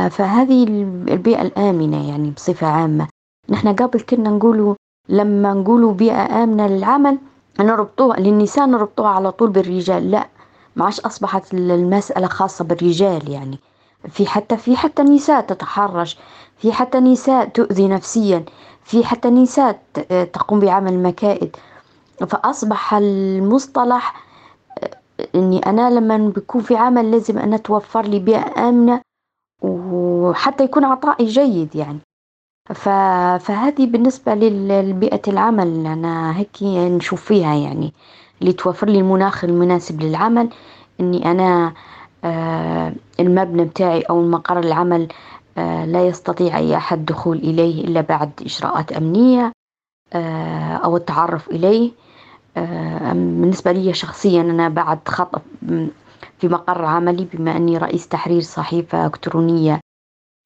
فهذه 0.09 0.63
البيئة 0.63 1.41
الآمنة 1.41 2.09
يعني 2.09 2.31
بصفة 2.31 2.67
عامة. 2.67 3.07
نحن 3.49 3.75
قبل 3.75 3.99
كنا 3.99 4.29
نقولوا 4.29 4.75
لما 5.09 5.53
نقولوا 5.53 5.93
بيئة 5.93 6.43
آمنة 6.43 6.67
للعمل 6.67 7.17
نربطوها 7.59 8.19
للنساء 8.19 8.65
نربطوها 8.65 9.09
على 9.09 9.31
طول 9.31 9.49
بالرجال. 9.49 10.11
لا 10.11 10.27
ما 10.75 10.85
عادش 10.85 10.99
أصبحت 10.99 11.53
المسألة 11.53 12.27
خاصة 12.27 12.65
بالرجال 12.65 13.29
يعني. 13.29 13.59
في 14.09 14.25
حتى 14.25 14.57
في 14.57 14.77
حتى 14.77 15.03
نساء 15.03 15.41
تتحرش 15.41 16.17
في 16.57 16.71
حتى 16.71 16.99
نساء 16.99 17.47
تؤذي 17.47 17.87
نفسيا. 17.87 18.45
في 18.87 19.03
حتى 19.03 19.29
نساء 19.29 19.79
تقوم 20.33 20.59
بعمل 20.59 21.03
مكائد 21.03 21.55
فأصبح 22.27 22.93
المصطلح 22.93 24.23
إني 25.35 25.59
أنا 25.59 25.89
لما 25.89 26.17
بكون 26.17 26.61
في 26.61 26.75
عمل 26.75 27.11
لازم 27.11 27.37
أنا 27.37 27.57
توفر 27.57 28.01
لي 28.01 28.19
بيئة 28.19 28.69
آمنة 28.69 29.01
وحتى 29.63 30.63
يكون 30.63 30.83
عطائي 30.83 31.25
جيد 31.25 31.75
يعني. 31.75 31.99
فهذه 33.39 33.85
بالنسبة 33.85 34.33
لبيئة 34.35 35.21
العمل 35.27 35.87
أنا 35.87 36.37
هيك 36.37 36.63
نشوف 36.63 37.25
فيها 37.25 37.55
يعني 37.55 37.93
اللي 38.41 38.53
توفر 38.53 38.87
لي 38.89 38.99
المناخ 38.99 39.43
المناسب 39.43 40.01
للعمل. 40.01 40.49
إني 40.99 41.31
أنا 41.31 41.73
آه، 42.23 42.93
المبنى 43.19 43.65
بتاعي 43.65 44.01
أو 44.01 44.21
المقر 44.21 44.59
العمل 44.59 45.01
آه، 45.01 45.07
لا 45.85 46.07
يستطيع 46.07 46.57
أي 46.57 46.77
أحد 46.77 47.05
دخول 47.05 47.37
إليه 47.37 47.83
إلا 47.83 48.01
بعد 48.01 48.31
إجراءات 48.41 48.91
أمنية 48.91 49.51
آه، 50.13 50.75
أو 50.75 50.97
التعرف 50.97 51.49
إليه. 51.49 51.91
آه، 52.57 53.13
بالنسبة 53.13 53.71
لي 53.71 53.93
شخصيا 53.93 54.41
أنا 54.41 54.69
بعد 54.69 54.99
خطأ 55.07 55.41
في 56.39 56.47
مقر 56.47 56.85
عملي 56.85 57.27
بما 57.33 57.57
أني 57.57 57.77
رئيس 57.77 58.07
تحرير 58.07 58.41
صحيفة 58.41 59.05
إلكترونية 59.05 59.79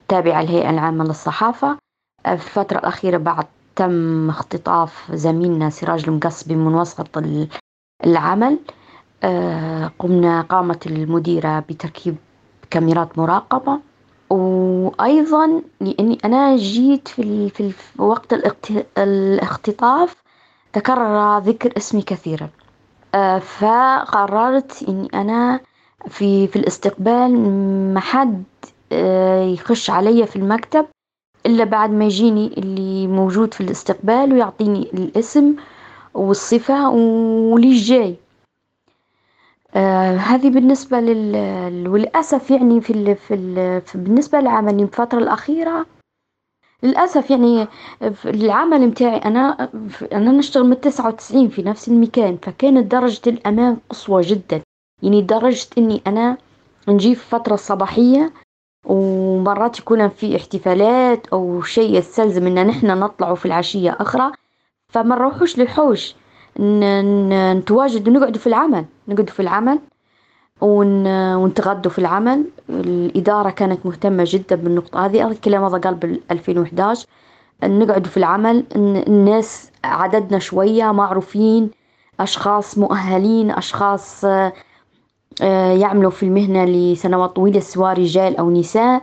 تابعة 0.08 0.42
للهيئة 0.42 0.70
العامة 0.70 1.04
للصحافة 1.04 1.78
في 2.24 2.32
الفترة 2.32 2.78
الأخيرة 2.78 3.16
بعد 3.18 3.46
تم 3.76 4.28
اختطاف 4.28 5.12
زميلنا 5.12 5.70
سراج 5.70 6.04
المقصبي 6.08 6.54
من 6.56 6.74
وسط 6.74 7.18
العمل. 8.04 8.58
قمنا 9.98 10.40
قامت 10.48 10.86
المديرة 10.86 11.60
بتركيب 11.60 12.16
كاميرات 12.70 13.18
مراقبة. 13.18 13.80
وأيضا 14.32 15.62
لأني 15.80 16.18
أنا 16.24 16.56
جيت 16.56 17.08
في, 17.08 17.48
في 17.48 17.72
وقت 17.98 18.32
الاختطاف 18.98 20.16
تكرر 20.72 21.38
ذكر 21.38 21.72
اسمي 21.76 22.02
كثيرا. 22.02 22.48
آه، 23.14 23.38
فقررت 23.38 24.84
إني 24.88 25.08
أنا 25.14 25.60
في 26.08 26.46
في 26.46 26.56
الاستقبال 26.56 27.38
ما 27.94 28.00
حد 28.00 28.42
آه، 28.92 29.42
يخش 29.44 29.90
علي 29.90 30.26
في 30.26 30.36
المكتب 30.36 30.86
إلا 31.46 31.64
بعد 31.64 31.90
ما 31.90 32.04
يجيني 32.04 32.46
اللي 32.58 33.06
موجود 33.06 33.54
في 33.54 33.60
الاستقبال 33.60 34.32
ويعطيني 34.32 34.82
الاسم 34.94 35.54
والصفة 36.14 36.90
وليش 36.90 37.88
جاي. 37.88 38.16
آه 39.74 40.16
هذه 40.16 40.50
بالنسبة 40.50 41.00
لل... 41.00 41.88
وللأسف 41.88 42.50
يعني 42.50 42.80
في 42.80 42.90
ال... 42.92 43.16
في, 43.16 43.34
ال... 43.34 43.80
في 43.80 43.98
بالنسبة 43.98 44.40
لعملي 44.40 44.82
الفترة 44.82 45.18
الأخيرة 45.18 45.86
للأسف 46.82 47.30
يعني 47.30 47.68
العمل 48.24 48.86
متاعي 48.86 49.16
أنا 49.16 49.70
أنا 50.12 50.32
نشتغل 50.32 50.64
من 50.64 50.80
تسعة 50.80 51.08
وتسعين 51.08 51.48
في 51.48 51.62
نفس 51.62 51.88
المكان 51.88 52.38
فكانت 52.42 52.92
درجة 52.92 53.20
الأمان 53.30 53.76
قصوى 53.90 54.22
جدا. 54.22 54.60
يعني 55.02 55.20
لدرجة 55.22 55.66
إني 55.78 56.02
أنا 56.06 56.36
نجي 56.88 57.14
في 57.14 57.24
فترة 57.28 57.56
صباحية 57.56 58.32
ومرات 58.86 59.78
يكون 59.78 60.08
في 60.08 60.36
احتفالات 60.36 61.26
أو 61.26 61.62
شيء 61.62 61.98
يستلزم 61.98 62.46
إن 62.46 62.66
نحن 62.66 62.86
نطلعوا 62.86 63.34
في 63.36 63.46
العشية 63.46 63.96
أخرى 64.00 64.32
فما 64.92 65.16
نروحوش 65.16 65.58
للحوش 65.58 66.14
نتواجد 66.60 68.08
ونقعدوا 68.08 68.40
في 68.40 68.46
العمل. 68.46 68.84
نقعدوا 69.08 69.34
في 69.34 69.40
العمل 69.40 69.78
ونتغدوا 70.60 71.90
في 71.90 71.98
العمل. 71.98 72.44
الإدارة 72.70 73.50
كانت 73.50 73.86
مهتمة 73.86 74.24
جدا 74.26 74.56
بالنقطة 74.56 75.06
هذه. 75.06 75.28
الكلام 75.28 75.64
هذا 75.64 75.78
قال 75.78 75.94
بال 75.94 76.20
2011 76.30 77.06
نقعدوا 77.64 78.10
في 78.10 78.16
العمل 78.16 78.64
الناس 79.08 79.70
عددنا 79.84 80.38
شوية 80.38 80.92
معروفين 80.92 81.70
أشخاص 82.20 82.78
مؤهلين 82.78 83.50
أشخاص 83.50 84.24
آه، 85.42 85.72
يعملوا 85.72 86.10
في 86.10 86.22
المهنة 86.22 86.64
لسنوات 86.64 87.30
طويلة 87.36 87.60
سواء 87.60 87.92
رجال 87.98 88.36
أو 88.36 88.50
نساء. 88.50 89.02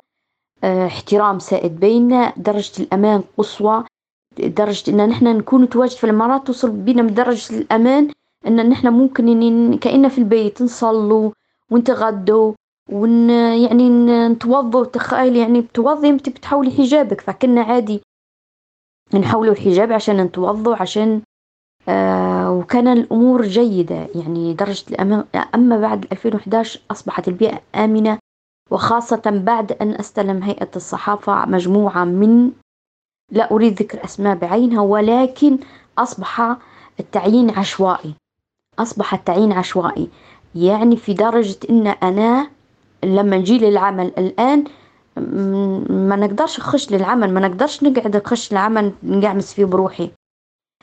آه، 0.64 0.88
احترام 0.88 1.40
سائد 1.40 1.80
بيننا. 1.80 2.34
درجة 2.38 2.84
الأمان 2.84 3.24
قصوى. 3.38 3.84
درجة 4.40 4.92
إن 4.92 5.10
نحن 5.10 5.26
نكون 5.38 5.64
نتواجد 5.64 5.92
في 5.98 6.04
الإمارات 6.04 6.48
توصل 6.48 6.70
بينا 6.72 7.02
من 7.02 7.14
درجة 7.14 7.54
الأمان. 7.58 8.08
إن 8.48 8.70
نحن 8.70 8.88
ممكن 8.88 9.28
إن 9.44 9.78
كأننا 9.78 10.10
في 10.10 10.18
البيت 10.18 10.62
نصلوا 10.62 11.32
ونتغدوا 11.72 12.54
ون 12.92 13.30
يعني 13.30 13.90
نتوضوا. 14.28 14.86
تخيل 14.86 15.36
يعني 15.36 15.62
بتوضي 15.62 16.10
أنت 16.10 16.30
بتحولي 16.30 16.72
حجابك 16.72 17.22
فكنا 17.22 17.62
عادي 17.62 18.02
نحولوا 19.14 19.54
الحجاب 19.54 19.92
عشان 19.92 20.22
نتوضوا 20.22 20.76
عشان 20.76 21.22
آه 21.90 22.52
وكان 22.52 22.88
الأمور 22.88 23.42
جيدة. 23.46 24.08
يعني 24.16 24.54
درجة 24.54 24.86
الأمان 24.90 25.24
أما 25.56 25.78
بعد 25.80 26.06
2011 26.12 26.80
أصبحت 26.92 27.28
البيئة 27.28 27.62
آمنة 27.76 28.20
وخاصة 28.72 29.22
بعد 29.46 29.72
أن 29.72 29.92
أستلم 29.96 30.44
هيئة 30.44 30.70
الصحافة 30.76 31.46
مجموعة 31.46 32.04
من 32.04 32.52
لا 33.32 33.52
أريد 33.52 33.74
ذكر 33.82 34.04
أسماء 34.04 34.36
بعينها 34.36 34.82
ولكن 34.82 35.58
أصبح 35.98 36.58
التعيين 37.00 37.50
عشوائي. 37.50 38.14
أصبح 38.80 39.14
التعيين 39.14 39.52
عشوائي. 39.52 40.08
يعني 40.56 40.98
في 40.98 41.14
درجة 41.14 41.58
إن 41.70 41.88
أنا 41.88 42.48
لما 43.04 43.38
نجي 43.38 43.58
للعمل 43.58 44.12
الآن 44.18 44.64
ما 45.90 46.16
نقدرش 46.16 46.60
نخش 46.60 46.92
للعمل 46.92 47.34
ما 47.34 47.40
نقدرش 47.48 47.84
نقعد 47.84 48.18
نخش 48.18 48.52
للعمل 48.52 48.92
نقعمس 49.04 49.54
فيه 49.54 49.66
بروحي 49.66 50.10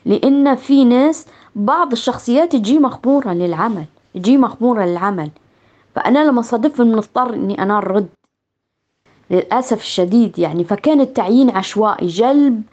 لأن 0.05 0.55
في 0.55 0.85
ناس 0.85 1.25
بعض 1.55 1.91
الشخصيات 1.91 2.51
تجي 2.51 2.79
مخبورة 2.79 3.33
للعمل 3.33 3.85
تجي 4.13 4.37
مخبورة 4.37 4.85
للعمل 4.85 5.29
فأنا 5.95 6.25
لما 6.25 6.41
صادفهم 6.41 6.91
مضطر 6.91 7.33
إني 7.33 7.61
أنا 7.63 7.77
أرد 7.77 8.07
للأسف 9.31 9.81
الشديد 9.81 10.39
يعني 10.39 10.63
فكان 10.63 11.01
التعيين 11.01 11.49
عشوائي 11.49 12.07
جلب 12.07 12.63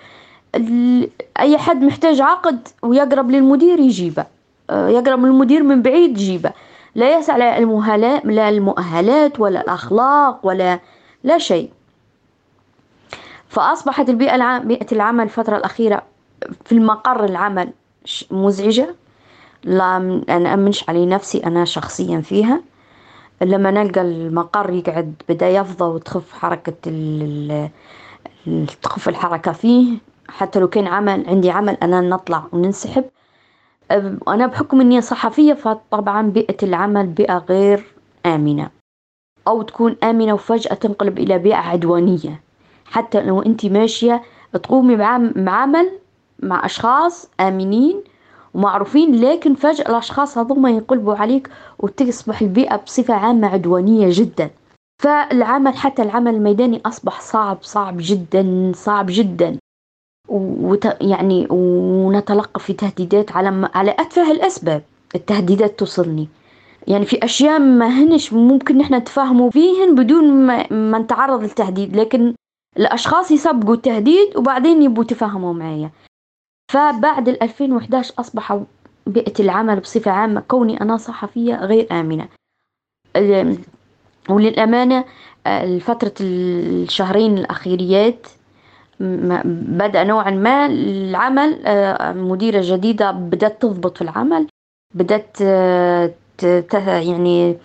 أي 1.41 1.59
حد 1.59 1.83
محتاج 1.83 2.21
عقد 2.21 2.69
ويقرب 2.83 3.31
للمدير 3.31 3.81
يجيبه 3.81 4.27
يقرب 4.71 5.25
للمدير 5.25 5.63
من 5.63 5.83
بعيد 5.83 6.11
يجيبه 6.11 6.53
لا 6.95 7.59
المؤهلات 7.59 8.25
لا 8.27 8.49
المؤهلات 8.49 9.41
ولا 9.41 9.61
الأخلاق 9.61 10.47
ولا 10.47 10.81
لا 11.25 11.39
شيء. 11.39 11.71
فأصبحت 13.49 14.09
البيئة 14.09 14.59
بيئة 14.59 14.87
العمل 14.93 15.25
الفترة 15.25 15.57
الأخيرة 15.57 16.03
في 16.65 16.73
المقر 16.73 17.25
العمل 17.25 17.73
مزعجة. 18.31 18.95
لا 19.65 19.97
أنا 20.29 20.55
أمنش 20.55 20.89
علي 20.89 21.07
نفسي 21.07 21.39
أنا 21.47 21.65
شخصيا 21.65 22.21
فيها. 22.21 22.61
لما 23.43 23.71
نلقى 23.71 24.01
المقر 24.01 24.71
يقعد 24.71 25.15
بدأ 25.29 25.49
يفضى 25.49 25.85
وتخف 25.85 26.33
حركة 26.33 26.73
تخف 28.83 29.09
الحركة 29.09 29.53
فيه. 29.53 29.99
حتى 30.29 30.59
لو 30.61 30.69
كان 30.69 30.87
عمل 30.87 31.25
عندي 31.29 31.51
عمل 31.51 31.77
أنا 31.83 32.01
نطلع 32.01 32.45
وننسحب. 32.53 33.05
أنا 34.29 34.47
بحكم 34.47 34.81
إني 34.81 35.01
صحفية 35.01 35.55
فطبعا 35.55 36.23
بيئة 36.23 36.57
العمل 36.63 37.07
بيئة 37.07 37.39
غير 37.49 37.85
آمنة. 38.27 38.71
أو 39.49 39.63
تكون 39.63 39.97
آمنة 40.03 40.35
وفجأة 40.35 40.75
تنقلب 40.75 41.19
إلى 41.19 41.39
بيئة 41.39 41.57
عدوانية. 41.57 42.41
حتى 42.87 43.21
لو 43.21 43.43
أنت 43.43 43.67
ماشية 43.67 44.23
تقومي 44.53 44.97
بعمل 45.37 45.91
مع 46.43 46.67
أشخاص 46.67 47.29
آمنين 47.41 48.03
ومعروفين 48.55 49.21
لكن 49.21 49.55
فجأة 49.55 49.89
الأشخاص 49.89 50.39
هذوما 50.39 50.71
ينقلبوا 50.71 51.15
عليك 51.15 51.51
وتصبح 51.79 52.41
البيئة 52.41 52.77
بصفة 52.77 53.15
عامة 53.15 53.49
عدوانية 53.49 54.09
جدا. 54.11 54.51
فالعمل 55.03 55.77
حتى 55.77 56.03
العمل 56.03 56.35
الميداني 56.35 56.81
أصبح 56.87 57.21
صعب 57.21 57.59
صعب 57.63 57.97
جدا 57.99 58.73
صعب 58.75 59.07
جدا. 59.09 59.59
وت... 60.29 60.85
يعني 61.01 61.47
ونتلقى 61.51 62.61
في 62.61 62.73
تهديدات 62.73 63.33
على 63.33 63.71
على 63.75 63.91
أتفه 63.91 64.31
الأسباب 64.33 64.83
التهديدات 65.15 65.79
توصلني. 65.79 66.29
يعني 66.89 67.05
في 67.07 67.25
أشياء 67.25 67.59
ما 67.59 67.87
هنش 67.87 68.33
ممكن 68.33 68.79
نحن 68.79 68.95
نتفاهموا 68.95 69.51
فيهن 69.51 69.95
بدون 69.95 70.47
ما, 70.47 70.73
ما 70.73 70.99
نتعرض 70.99 71.43
للتهديد 71.43 71.97
لكن 71.97 72.35
الأشخاص 72.77 73.31
يسبقوا 73.31 73.75
التهديد 73.75 74.37
وبعدين 74.37 74.83
يبوا 74.83 75.05
يتفاهموا 75.05 75.53
معايا. 75.53 75.91
فبعد 76.73 77.29
2011 77.29 78.15
أصبح 78.19 78.61
بيئة 79.07 79.43
العمل 79.43 79.81
بصفة 79.81 80.11
عامة 80.11 80.41
كوني 80.41 80.81
أنا 80.81 80.97
صحفية 80.97 81.55
غير 81.65 81.87
آمنة. 81.93 82.29
وللأمانة 84.31 85.05
الفترة 85.47 86.15
الشهرين 86.21 87.39
الأخيريات 87.39 88.27
بدأ 89.01 90.05
نوعا 90.05 90.31
ما 90.31 90.67
العمل 90.67 91.59
مديرة 92.17 92.61
جديدة 92.65 93.11
بدأت 93.11 93.63
تضبط 93.63 93.97
في 93.97 94.03
العمل 94.03 94.47
بدأت 94.95 95.41
يعني 96.85 97.57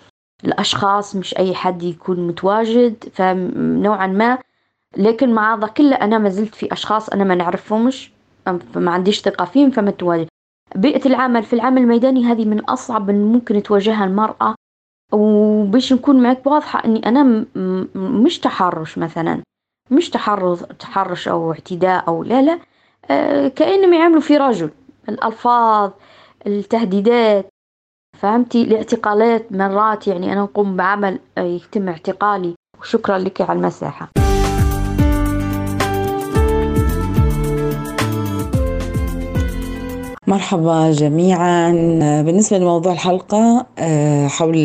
الأشخاص 0.44 1.16
مش 1.16 1.36
أي 1.38 1.54
حد 1.54 1.82
يكون 1.82 2.26
متواجد 2.26 3.04
فنوعا 3.12 4.06
ما 4.06 4.38
لكن 4.96 5.32
مع 5.34 5.54
هذا 5.54 5.66
كله 5.66 5.96
أنا 5.96 6.18
ما 6.18 6.28
زلت 6.28 6.54
في 6.54 6.72
أشخاص 6.72 7.08
أنا 7.08 7.24
ما 7.24 7.34
نعرفهمش 7.34 8.12
فما 8.74 8.90
عنديش 8.90 9.20
ثقة 9.20 9.44
فيهم 9.44 9.70
فما 9.70 9.90
تواجه 9.90 10.26
بيئة 10.76 11.06
العمل 11.08 11.42
في 11.42 11.52
العمل 11.52 11.82
الميداني 11.82 12.24
هذه 12.24 12.44
من 12.44 12.60
أصعب 12.60 13.10
ممكن 13.10 13.62
تواجهها 13.62 14.04
المرأة 14.04 14.54
وباش 15.12 15.92
نكون 15.92 16.22
معك 16.22 16.46
واضحة 16.46 16.84
أني 16.84 17.06
أنا 17.06 17.46
مش 17.94 18.38
تحرش 18.38 18.98
مثلا. 18.98 19.42
مش 19.90 20.10
تحرش 20.10 20.58
تحرش 20.78 21.28
أو 21.28 21.52
اعتداء 21.52 22.08
أو 22.08 22.22
لا 22.22 22.42
لا. 22.42 22.58
آه 23.10 23.48
كأنهم 23.48 23.94
يعملوا 23.94 24.20
في 24.20 24.36
رجل. 24.36 24.70
الألفاظ 25.08 25.90
التهديدات. 26.46 27.46
فهمتي؟ 28.18 28.62
الاعتقالات 28.62 29.52
مرات 29.52 30.08
يعني 30.08 30.32
أنا 30.32 30.42
نقوم 30.42 30.76
بعمل 30.76 31.18
آه، 31.38 31.42
يتم 31.42 31.88
اعتقالي. 31.88 32.54
وشكرا 32.80 33.18
لك 33.18 33.40
على 33.40 33.58
المساحة. 33.58 34.08
مرحبا 40.26 40.90
جميعا. 40.92 41.70
بالنسبة 42.22 42.58
لموضوع 42.58 42.92
الحلقة 42.92 43.66
آه، 43.78 44.28
حول 44.28 44.56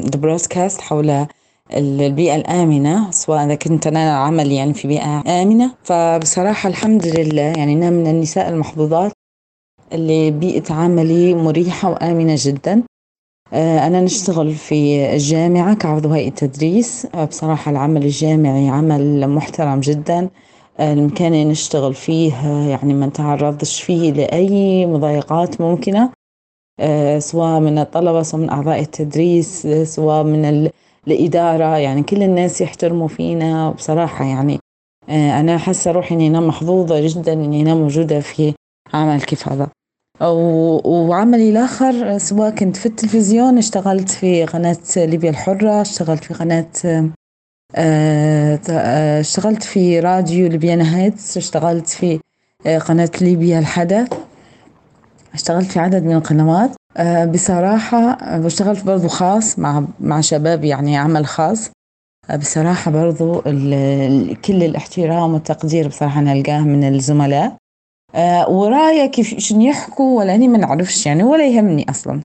ذا 0.00 0.20
برودكاست 0.20 0.80
حول 0.80 1.26
البيئة 1.74 2.36
الآمنة 2.36 3.10
سواء 3.10 3.44
إذا 3.44 3.54
كنت 3.54 3.86
أنا 3.86 4.16
عمل 4.16 4.52
يعني 4.52 4.74
في 4.74 4.88
بيئة 4.88 5.22
آمنة. 5.42 5.74
فبصراحة 5.82 6.68
الحمد 6.68 7.06
لله 7.06 7.42
يعني 7.42 7.72
أنا 7.72 7.90
من 7.90 8.06
النساء 8.06 8.48
المحظوظات 8.48 9.12
اللي 9.92 10.30
بيئة 10.30 10.72
عملي 10.72 11.34
مريحة 11.34 11.90
وآمنة 11.90 12.34
جدا. 12.38 12.82
آه، 13.52 13.86
أنا 13.86 14.00
نشتغل 14.00 14.54
في 14.54 15.12
الجامعة 15.14 15.74
كعضو 15.74 16.08
هيئة 16.08 16.30
تدريس. 16.30 17.06
بصراحة 17.28 17.70
العمل 17.70 18.04
الجامعي 18.04 18.68
عمل 18.68 19.28
محترم 19.28 19.80
جدا. 19.80 20.28
المكان 20.80 21.32
اللي 21.32 21.44
نشتغل 21.44 21.94
فيه 21.94 22.34
يعني 22.70 22.94
ما 22.94 23.06
نتعرضش 23.06 23.82
فيه 23.82 24.12
لأي 24.12 24.86
مضايقات 24.86 25.60
ممكنة. 25.60 26.10
آه، 26.80 27.18
سواء 27.18 27.60
من 27.60 27.78
الطلبة 27.78 28.22
سواء 28.22 28.42
من 28.42 28.50
أعضاء 28.50 28.80
التدريس 28.80 29.66
سواء 29.66 30.24
من 30.24 30.70
الإدارة 31.08 31.76
يعني 31.78 32.02
كل 32.02 32.22
الناس 32.22 32.60
يحترموا 32.60 33.08
فينا. 33.08 33.70
بصراحة 33.70 34.24
يعني 34.24 34.58
آه، 35.08 35.40
أنا 35.40 35.58
حاسة 35.58 35.90
روحي 35.90 36.14
إني 36.14 36.28
أنا 36.28 36.40
محظوظة 36.40 37.06
جدا 37.08 37.32
إني 37.32 37.62
أنا 37.62 37.74
موجودة 37.74 38.20
في 38.20 38.54
عمل 38.94 39.22
كيف 39.22 39.48
هذا. 39.48 39.68
وعملي 40.84 41.50
الآخر 41.50 42.18
سواء 42.18 42.50
كنت 42.50 42.76
في 42.76 42.86
التلفزيون 42.86 43.58
اشتغلت 43.58 44.10
في 44.10 44.44
قناة 44.44 44.76
ليبيا 44.96 45.30
الحرة 45.30 45.80
اشتغلت 45.82 46.24
في 46.24 46.34
قناة 46.34 46.66
آه، 47.76 48.60
آه، 48.70 49.20
اشتغلت 49.20 49.62
في 49.62 50.00
راديو 50.00 50.48
ليبيانا 50.48 50.98
هيتس 50.98 51.36
اشتغلت 51.36 51.88
في 51.88 52.20
قناة 52.88 53.10
ليبيا 53.20 53.58
الحدث. 53.58 54.08
اشتغلت 55.34 55.70
في 55.70 55.78
عدد 55.78 56.02
من 56.02 56.16
القنوات. 56.16 56.75
بصراحة 57.32 58.18
واشتغلت 58.40 58.84
برضو 58.84 59.08
خاص 59.08 59.58
مع 59.58 59.84
مع 60.00 60.20
شباب 60.20 60.64
يعني 60.64 60.96
عمل 60.96 61.26
خاص. 61.26 61.70
بصراحة 62.38 62.90
برضو 62.90 63.40
كل 64.44 64.62
الاحترام 64.62 65.34
والتقدير 65.34 65.88
بصراحة 65.88 66.20
نلقاه 66.20 66.60
من 66.60 66.84
الزملاء. 66.84 67.56
ورايا 68.48 69.06
كيف 69.06 69.38
شن 69.38 69.62
يحكوا 69.62 70.18
ولا 70.18 70.34
أني 70.34 70.48
ما 70.48 70.58
نعرفش 70.58 71.06
يعني 71.06 71.22
ولا 71.22 71.46
يهمني 71.46 71.90
أصلا. 71.90 72.20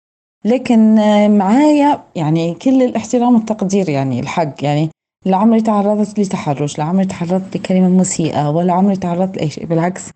لكن 0.46 0.96
معايا 1.38 2.00
يعني 2.16 2.54
كل 2.54 2.84
الاحترام 2.84 3.36
والتقدير 3.36 3.90
يعني 3.90 4.20
الحق 4.20 4.54
يعني. 4.64 4.90
لا 5.26 5.38
عمري 5.38 5.62
تعرضت 5.62 6.20
لتحرش 6.20 6.78
لا 6.78 6.84
عمري 6.84 7.06
تعرضت 7.06 7.58
لكلمة 7.58 7.90
مسيئة 7.90 8.50
ولا 8.50 8.74
عمري 8.74 8.96
تعرضت 8.96 9.38
لأي 9.38 9.50
شيء. 9.50 9.66
بالعكس 9.66 10.10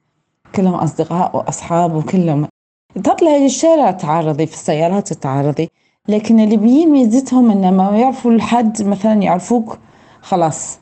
كلهم 0.55 0.73
أصدقاء 0.73 1.37
وأصحاب 1.37 1.95
وكلهم 1.95 2.47
تطلعي 3.03 3.43
للشارع 3.43 3.91
تعرضي 3.91 4.45
في 4.45 4.53
السيارات 4.53 5.13
تعرضي 5.13 5.69
لكن 6.07 6.39
الليبيين 6.39 6.91
ميزتهم 6.91 7.51
إن 7.51 7.73
ما 7.77 7.97
يعرفوا 7.97 8.31
الحد 8.31 8.83
مثلا 8.83 9.13
يعرفوك 9.13 9.77
خلاص 10.21 10.79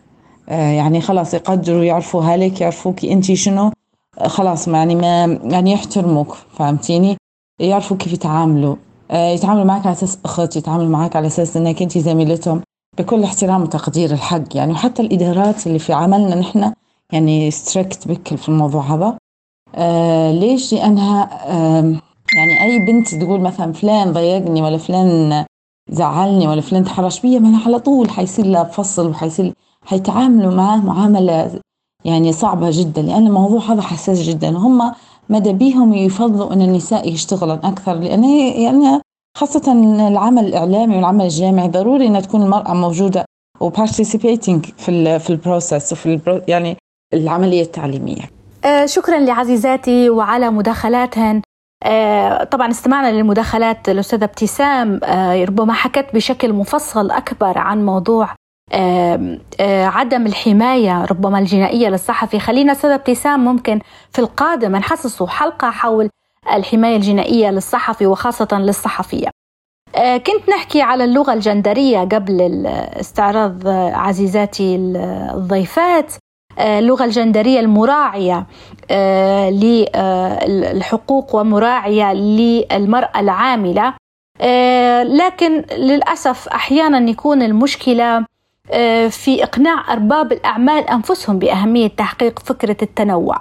آه 0.50 0.72
يعني 0.72 1.02
خلاص 1.02 1.34
يقدروا 1.34 1.84
يعرفوا 1.84 2.24
هالك 2.24 2.62
يعرفوك 2.62 3.06
أنت 3.06 3.32
شنو 3.32 3.72
آه 4.20 4.28
خلاص 4.28 4.68
يعني 4.68 4.96
ما 4.96 5.40
يعني 5.44 5.72
يحترموك 5.72 6.38
فهمتيني؟ 6.58 7.18
يعرفوا 7.60 7.98
كيف 7.98 8.14
يتعاملوا 8.14 8.76
آه 9.12 9.30
يتعاملوا 9.30 9.66
معك 9.66 9.86
على 9.86 9.94
أساس 9.94 10.18
أخت 10.26 10.56
يتعاملوا 10.56 10.90
معك 10.90 11.16
على 11.16 11.28
أساس 11.28 11.58
إنك 11.58 11.82
أنت 11.82 11.98
زميلتهم 11.98 12.62
بكل 12.98 13.24
احترام 13.24 13.62
وتقدير 13.62 14.12
الحق 14.12 14.56
يعني 14.56 14.72
وحتى 14.72 15.02
الإدارات 15.02 15.68
اللي 15.68 15.80
في 15.80 15.94
عملنا 15.94 16.36
نحن 16.36 16.74
يعني 17.14 17.52
ستريكت 17.52 18.08
بكل 18.08 18.38
في 18.38 18.50
الموضوع 18.50 18.82
هذا. 18.82 19.18
آه 19.76 20.32
ليش؟ 20.32 20.74
لأنها 20.74 21.30
يعني 22.36 22.64
أي 22.64 22.80
بنت 22.80 23.16
تقول 23.16 23.42
مثلا 23.42 23.74
فلان 23.74 24.14
ضايقني 24.14 24.62
ولا 24.62 24.78
فلان 24.78 25.46
زعلني 25.90 26.48
ولا 26.48 26.62
فلان 26.62 26.84
تحرش 26.84 27.20
بيا 27.20 27.40
ما 27.40 27.58
على 27.66 27.80
طول 27.80 28.10
حيصير 28.10 28.46
لها 28.46 28.64
فصل 28.64 29.10
وحيصير 29.10 29.54
حيتعاملوا 29.86 30.54
معاه 30.54 30.78
معاملة 30.78 31.60
يعني 32.06 32.34
صعبة 32.34 32.70
جدا 32.72 33.02
لأن 33.02 33.28
الموضوع 33.28 33.60
هذا 33.62 33.82
حساس 33.82 34.22
جدا 34.22 34.50
هم 34.50 34.92
ماذا 35.30 35.52
بيهم 35.52 35.94
يفضلوا 35.94 36.54
أن 36.54 36.62
النساء 36.62 37.10
يشتغلن 37.14 37.60
أكثر 37.64 37.94
لأن 37.94 38.24
يعني 38.64 39.02
خاصة 39.38 39.72
العمل 40.08 40.46
الإعلامي 40.46 40.96
والعمل 40.96 41.26
الجامعي 41.26 41.68
ضروري 41.68 42.08
أن 42.08 42.22
تكون 42.22 42.42
المرأة 42.42 42.74
موجودة 42.74 43.26
و 43.60 43.67
participating 43.67 44.66
في 44.66 44.90
ال 44.90 45.20
في 45.20 45.30
ال 45.30 45.37
process 45.37 45.92
وفي 45.94 46.06
ال 46.06 46.15
pro 46.15 46.42
يعني 46.48 46.78
العملية 47.14 47.62
التعليمية 47.62 48.33
شكرا 48.86 49.20
لعزيزاتي 49.20 50.10
وعلى 50.10 50.50
مداخلاتهن. 50.50 51.42
آه 51.84 52.44
طبعا 52.44 52.72
استمعنا 52.72 53.12
للمداخلات 53.12 53.90
الأستاذة 53.90 54.24
ابتسام. 54.24 55.00
آه 55.04 55.44
ربما 55.46 55.74
حكت 55.74 56.06
بشكل 56.14 56.54
مفصل 56.54 57.12
أكبر 57.12 57.58
عن 57.58 57.86
موضوع 57.86 58.30
آه 58.74 59.38
عدم 59.86 60.26
الحماية 60.26 61.06
ربما 61.06 61.40
الجنائية 61.40 61.90
للصحفي. 61.90 62.40
خلينا 62.40 62.72
أستاذة 62.72 62.96
ابتسام 62.96 63.46
ممكن 63.46 63.80
في 64.12 64.20
القادم 64.20 64.76
نحسسوا 64.76 65.28
حلقة 65.28 65.70
حول 65.70 66.10
الحماية 66.54 66.96
الجنائية 66.96 67.50
للصحفي 67.50 68.06
وخاصة 68.08 68.48
للصحفية. 68.52 69.28
آه، 69.96 70.18
كنت 70.18 70.50
نحكي 70.50 70.82
على 70.82 71.04
اللغة 71.04 71.34
الجندرية 71.34 72.00
قبل 72.00 72.68
استعراض 73.00 73.68
عزيزاتي 73.68 74.76
الضيفات. 75.34 76.14
آه، 76.14 76.18
اللغة 76.60 77.06
الجندرية 77.06 77.60
المراعية 77.60 78.46
آه، 78.92 79.50
للحقوق 80.48 81.36
ومراعية 81.36 82.14
للمرأة 82.14 83.20
العاملة. 83.20 83.94
لكن 85.04 85.64
للأسف 85.78 86.48
أحيانا 86.48 87.10
يكون 87.10 87.42
المشكلة 87.42 88.26
في 89.10 89.44
إقناع 89.44 89.94
أرباب 89.94 90.32
الأعمال 90.32 90.90
أنفسهم 90.90 91.40
بأهمية 91.40 91.88
تحقيق 91.88 92.40
فكرة 92.40 92.78
التنوع. 92.82 93.38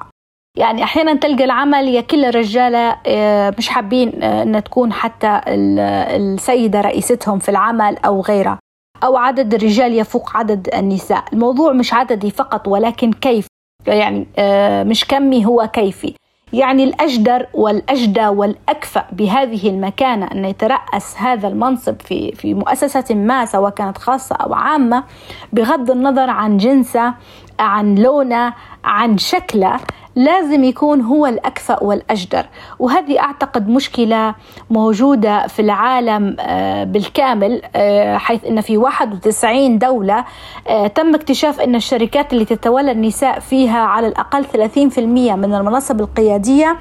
يعني 0.56 0.84
أحيانا 0.84 1.14
تلقى 1.14 1.44
العمل 1.44 1.88
يا 1.88 2.00
كل 2.00 2.24
الرجاله 2.24 2.96
آه، 3.06 3.54
مش 3.58 3.68
حابين 3.68 4.22
آه، 4.22 4.42
إن 4.42 4.64
تكون 4.64 4.92
حتى 4.92 5.40
السيدة 5.48 6.80
رئيستهم 6.80 7.38
في 7.38 7.48
العمل 7.48 7.96
أو 7.96 8.20
غيرها. 8.20 8.58
أو 9.04 9.16
عدد 9.16 9.54
الرجال 9.54 9.98
يفوق 9.98 10.36
عدد 10.36 10.68
النساء. 10.74 11.24
الموضوع 11.32 11.72
مش 11.72 11.94
عددي 11.94 12.30
فقط 12.30 12.68
ولكن 12.68 13.12
كيف. 13.12 13.46
يعني 13.86 14.26
آه، 14.38 14.82
مش 14.82 15.04
كمي 15.04 15.46
هو 15.46 15.70
كيفي. 15.72 16.14
يعني 16.52 16.84
الأجدر 16.84 17.46
والأجدى 17.54 18.26
والأكفأ 18.26 19.04
بهذه 19.12 19.68
المكانة 19.68 20.26
أن 20.26 20.44
يترأس 20.44 21.16
هذا 21.16 21.48
المنصب 21.48 22.00
في 22.00 22.32
في 22.32 22.54
مؤسسة 22.54 23.14
ما 23.14 23.44
سواء 23.44 23.70
كانت 23.70 23.98
خاصة 23.98 24.36
أو 24.36 24.54
عامة 24.54 25.04
بغض 25.52 25.90
النظر 25.90 26.30
عن 26.30 26.56
جنسه 26.56 27.14
عن 27.58 27.94
لونه 27.94 28.54
عن 28.84 29.18
شكله 29.18 29.80
لازم 30.16 30.64
يكون 30.64 31.00
هو 31.00 31.26
الأكفأ 31.26 31.82
والأجدر. 31.82 32.46
وهذه 32.78 33.20
أعتقد 33.20 33.68
مشكلة 33.68 34.34
موجودة 34.70 35.46
في 35.46 35.62
العالم 35.62 36.36
آه، 36.40 36.84
بالكامل 36.84 37.62
آه، 37.76 38.16
حيث 38.16 38.44
أن 38.44 38.60
في 38.60 38.76
91 38.76 39.78
دولة 39.78 40.24
آه، 40.68 40.86
تم 40.86 41.14
اكتشاف 41.14 41.60
أن 41.60 41.74
الشركات 41.74 42.32
اللي 42.32 42.44
تتولى 42.44 42.92
النساء 42.92 43.38
فيها 43.38 43.78
على 43.78 44.08
الأقل 44.08 44.44
30% 44.44 45.36
من 45.36 45.54
المناصب 45.54 46.00
القيادية 46.00 46.78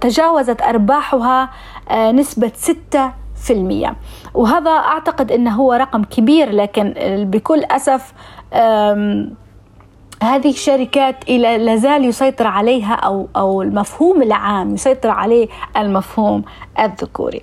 تجاوزت 0.00 0.62
أرباحها 0.62 1.50
نسبة 1.92 2.52
6 2.54 3.12
في 3.44 3.52
المية. 3.52 3.96
وهذا 4.34 4.70
أعتقد 4.70 5.32
أنه 5.32 5.54
هو 5.54 5.72
رقم 5.72 6.04
كبير 6.04 6.50
لكن 6.50 6.94
بكل 7.30 7.64
أسف 7.64 8.12
هذه 10.24 10.50
الشركات 10.50 11.28
إلى 11.28 11.58
لازال 11.58 12.04
يسيطر 12.04 12.46
عليها 12.46 12.94
أو 12.94 13.28
أو 13.36 13.62
المفهوم 13.62 14.22
العام 14.22 14.74
يسيطر 14.74 15.10
عليه 15.10 15.48
المفهوم 15.76 16.44
الذكوري. 16.78 17.42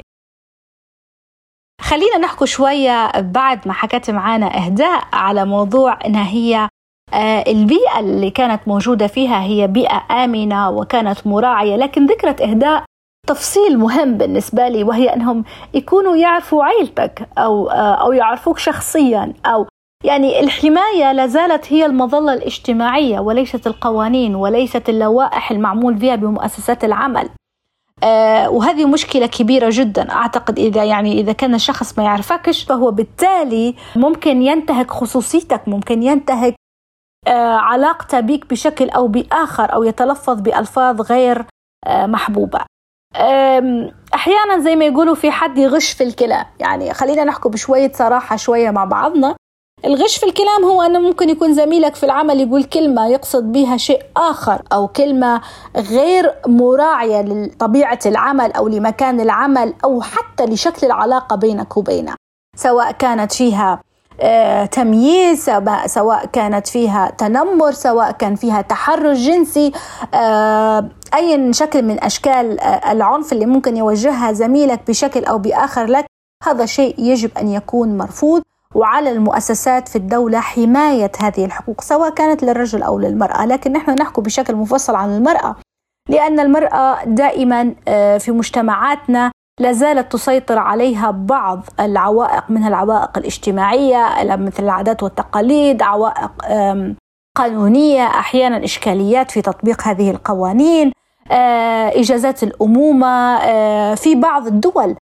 خلينا 1.81 2.17
نحكي 2.17 2.45
شوية 2.45 3.21
بعد 3.21 3.67
ما 3.67 3.73
حكت 3.73 4.11
معانا 4.11 4.57
إهداء 4.65 5.03
على 5.13 5.45
موضوع 5.45 5.99
إنها 6.05 6.27
هي 6.27 6.69
آه، 7.13 7.43
البيئة 7.47 7.99
اللي 7.99 8.29
كانت 8.29 8.67
موجودة 8.67 9.07
فيها 9.07 9.41
هي 9.41 9.67
بيئة 9.67 10.05
آمنة 10.23 10.69
وكانت 10.69 11.27
مراعية 11.27 11.75
لكن 11.75 12.05
ذكرت 12.05 12.41
إهداء 12.41 12.83
تفصيل 13.27 13.77
مهم 13.77 14.17
بالنسبة 14.17 14.67
لي 14.67 14.83
وهي 14.83 15.13
أنهم 15.13 15.43
يكونوا 15.73 16.15
يعرفوا 16.15 16.63
عيلتك 16.63 17.29
أو 17.37 17.69
آه، 17.69 17.93
أو 17.93 18.11
يعرفوك 18.11 18.57
شخصيا 18.57 19.33
أو 19.45 19.67
يعني 20.03 20.39
الحماية 20.39 21.11
لازالت 21.11 21.73
هي 21.73 21.85
المظلة 21.85 22.33
الاجتماعية 22.33 23.19
وليست 23.19 23.67
القوانين 23.67 24.35
وليست 24.35 24.89
اللوائح 24.89 25.51
المعمول 25.51 25.97
فيها 25.97 26.15
بمؤسسات 26.15 26.83
العمل. 26.83 27.29
آه 28.03 28.49
وهذه 28.49 28.85
مشكلة 28.85 29.25
كبيرة 29.25 29.69
جدا. 29.71 30.11
أعتقد 30.11 30.59
إذا 30.59 30.83
يعني 30.83 31.19
إذا 31.19 31.31
كان 31.31 31.53
الشخص 31.55 31.97
ما 31.97 32.03
يعرفكش 32.03 32.63
فهو 32.63 32.91
بالتالي 32.91 33.75
ممكن 33.95 34.41
ينتهك 34.41 34.91
خصوصيتك 34.91 35.67
ممكن 35.67 36.03
ينتهك 36.03 36.55
آه 37.27 37.55
علاقته 37.55 38.19
بك 38.19 38.49
بشكل 38.49 38.89
أو 38.89 39.07
بآخر 39.07 39.73
أو 39.73 39.83
يتلفظ 39.83 40.41
بألفاظ 40.41 41.01
غير 41.01 41.45
آه 41.87 42.05
محبوبة. 42.05 42.59
أحيانا 44.13 44.59
زي 44.59 44.75
ما 44.75 44.85
يقولوا 44.85 45.15
في 45.15 45.31
حد 45.31 45.57
يغش 45.57 45.91
في 45.91 46.03
الكلام. 46.03 46.45
يعني 46.59 46.93
خلينا 46.93 47.23
نحكي 47.23 47.49
بشوية 47.49 47.91
صراحة 47.91 48.35
شوية 48.35 48.71
مع 48.71 48.85
بعضنا. 48.85 49.35
الغش 49.85 50.17
في 50.17 50.25
الكلام 50.25 50.65
هو 50.65 50.81
أنه 50.81 50.99
ممكن 50.99 51.29
يكون 51.29 51.53
زميلك 51.53 51.95
في 51.95 52.03
العمل 52.03 52.41
يقول 52.41 52.63
كلمة 52.63 53.07
يقصد 53.07 53.51
بها 53.51 53.77
شيء 53.77 54.01
آخر 54.17 54.61
أو 54.73 54.87
كلمة 54.87 55.41
غير 55.75 56.33
مراعية 56.47 57.21
لطبيعة 57.21 57.99
العمل 58.05 58.51
أو 58.51 58.67
لمكان 58.67 59.19
العمل 59.19 59.73
أو 59.83 60.01
حتى 60.01 60.45
لشكل 60.45 60.87
العلاقة 60.87 61.35
بينك 61.35 61.77
وبينه. 61.77 62.15
سواء 62.55 62.91
كانت 62.91 63.31
فيها 63.31 63.81
آه، 64.21 64.65
تمييز 64.65 65.49
سواء 65.85 66.25
كانت 66.25 66.67
فيها 66.67 67.11
تنمر 67.17 67.71
سواء 67.71 68.11
كان 68.11 68.35
فيها 68.35 68.61
تحرش 68.61 69.17
جنسي 69.17 69.71
آه، 70.13 70.89
أي 71.15 71.53
شكل 71.53 71.81
من 71.81 72.03
أشكال 72.03 72.59
آه، 72.59 72.91
العنف 72.91 73.33
اللي 73.33 73.45
ممكن 73.45 73.77
يوجهها 73.77 74.31
زميلك 74.31 74.79
بشكل 74.87 75.25
أو 75.25 75.37
بآخر 75.37 75.85
لك 75.85 76.05
هذا 76.43 76.65
شيء 76.65 76.95
يجب 76.99 77.31
أن 77.37 77.47
يكون 77.47 77.97
مرفوض. 77.97 78.41
وعلى 78.75 79.11
المؤسسات 79.11 79.87
في 79.87 79.95
الدولة 79.95 80.39
حماية 80.39 81.11
هذه 81.19 81.45
الحقوق 81.45 81.81
سواء 81.81 82.09
كانت 82.09 82.43
للرجل 82.43 82.83
أو 82.83 82.99
للمرأة. 82.99 83.45
لكن 83.45 83.71
نحن 83.71 83.91
نحكي 83.91 84.21
بشكل 84.21 84.55
مفصل 84.55 84.95
عن 84.95 85.17
المرأة 85.17 85.55
لأن 86.09 86.39
المرأة 86.39 87.03
دائما 87.05 87.75
آه، 87.87 88.17
في 88.17 88.31
مجتمعاتنا 88.31 89.31
لا 89.59 89.71
زالت 89.71 90.11
تسيطر 90.11 90.59
عليها 90.59 91.11
بعض 91.11 91.63
العوائق 91.79 92.43
منها 92.49 92.67
العوائق 92.69 93.17
الاجتماعية 93.17 94.35
مثل 94.35 94.63
العادات 94.63 95.03
والتقاليد 95.03 95.81
عوائق 95.81 96.31
قانونية 97.37 98.05
أحيانا 98.05 98.63
إشكاليات 98.63 99.31
في 99.31 99.41
تطبيق 99.41 99.87
هذه 99.87 100.11
القوانين 100.11 100.91
آه، 101.31 101.99
إجازات 101.99 102.43
الأمومة 102.43 103.37
آه، 103.37 103.95
في 103.95 104.15
بعض 104.15 104.47
الدول. 104.47 104.95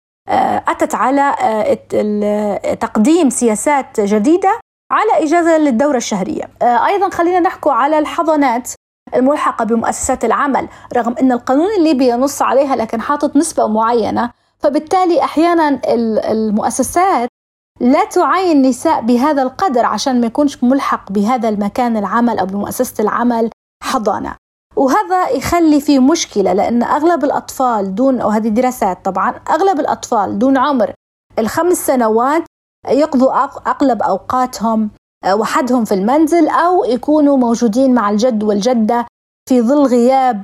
أتت 0.68 0.96
على 0.96 1.36
آه، 1.42 2.74
تقديم 2.74 3.30
سياسات 3.30 4.00
جديدة 4.02 4.60
على 4.92 5.26
إجازة 5.26 5.58
للدورة 5.58 5.98
الشهرية. 5.98 6.44
آه، 6.62 6.86
أيضا 6.86 7.10
خلينا 7.10 7.40
نحكي 7.40 7.70
على 7.70 8.00
الحضانات 8.00 8.72
الملحقة 9.16 9.66
بمؤسسات 9.66 10.26
العمل 10.26 10.68
رغم 10.96 11.16
أن 11.22 11.32
القانون 11.32 11.68
الليبي 11.78 12.10
ينص 12.10 12.42
عليها 12.42 12.76
لكن 12.76 13.02
حاطط 13.02 13.36
نسبة 13.36 13.68
معينة 13.68 14.32
فبالتالي 14.60 15.24
أحيانا 15.24 15.82
المؤسسات 16.32 17.30
لا 17.80 18.06
تعين 18.06 18.58
النساء 18.58 19.02
بهذا 19.02 19.44
القدر 19.44 19.86
عشان 19.86 20.22
ما 20.22 20.28
يكونش 20.28 20.64
ملحق 20.64 21.12
بهذا 21.12 21.50
المكان 21.50 21.98
العمل 21.98 22.40
أو 22.40 22.46
بمؤسسة 22.46 23.02
العمل 23.04 23.50
حضانة. 23.84 24.36
وهذا 24.78 25.30
يخلي 25.30 25.82
في 25.82 26.00
مشكلة 26.00 26.54
لأن 26.54 26.84
أغلب 26.84 27.24
الأطفال 27.24 27.96
دون 27.96 28.22
وهذه 28.22 28.48
دراسات 28.48 29.06
طبعا 29.06 29.34
أغلب 29.50 29.80
الأطفال 29.80 30.40
دون 30.40 30.58
عمر 30.58 30.94
الخمس 31.40 31.78
سنوات 31.78 32.44
يقضوا 32.90 33.34
أغلب 33.68 34.02
أوقاتهم 34.02 34.90
آه، 35.24 35.36
وحدهم 35.36 35.86
في 35.86 35.94
المنزل 35.94 36.48
أو 36.48 36.86
يكونوا 36.86 37.38
موجودين 37.38 37.94
مع 37.94 38.10
الجد 38.10 38.44
والجدة 38.44 39.06
في 39.50 39.62
ظل 39.62 39.86
غياب 39.86 40.44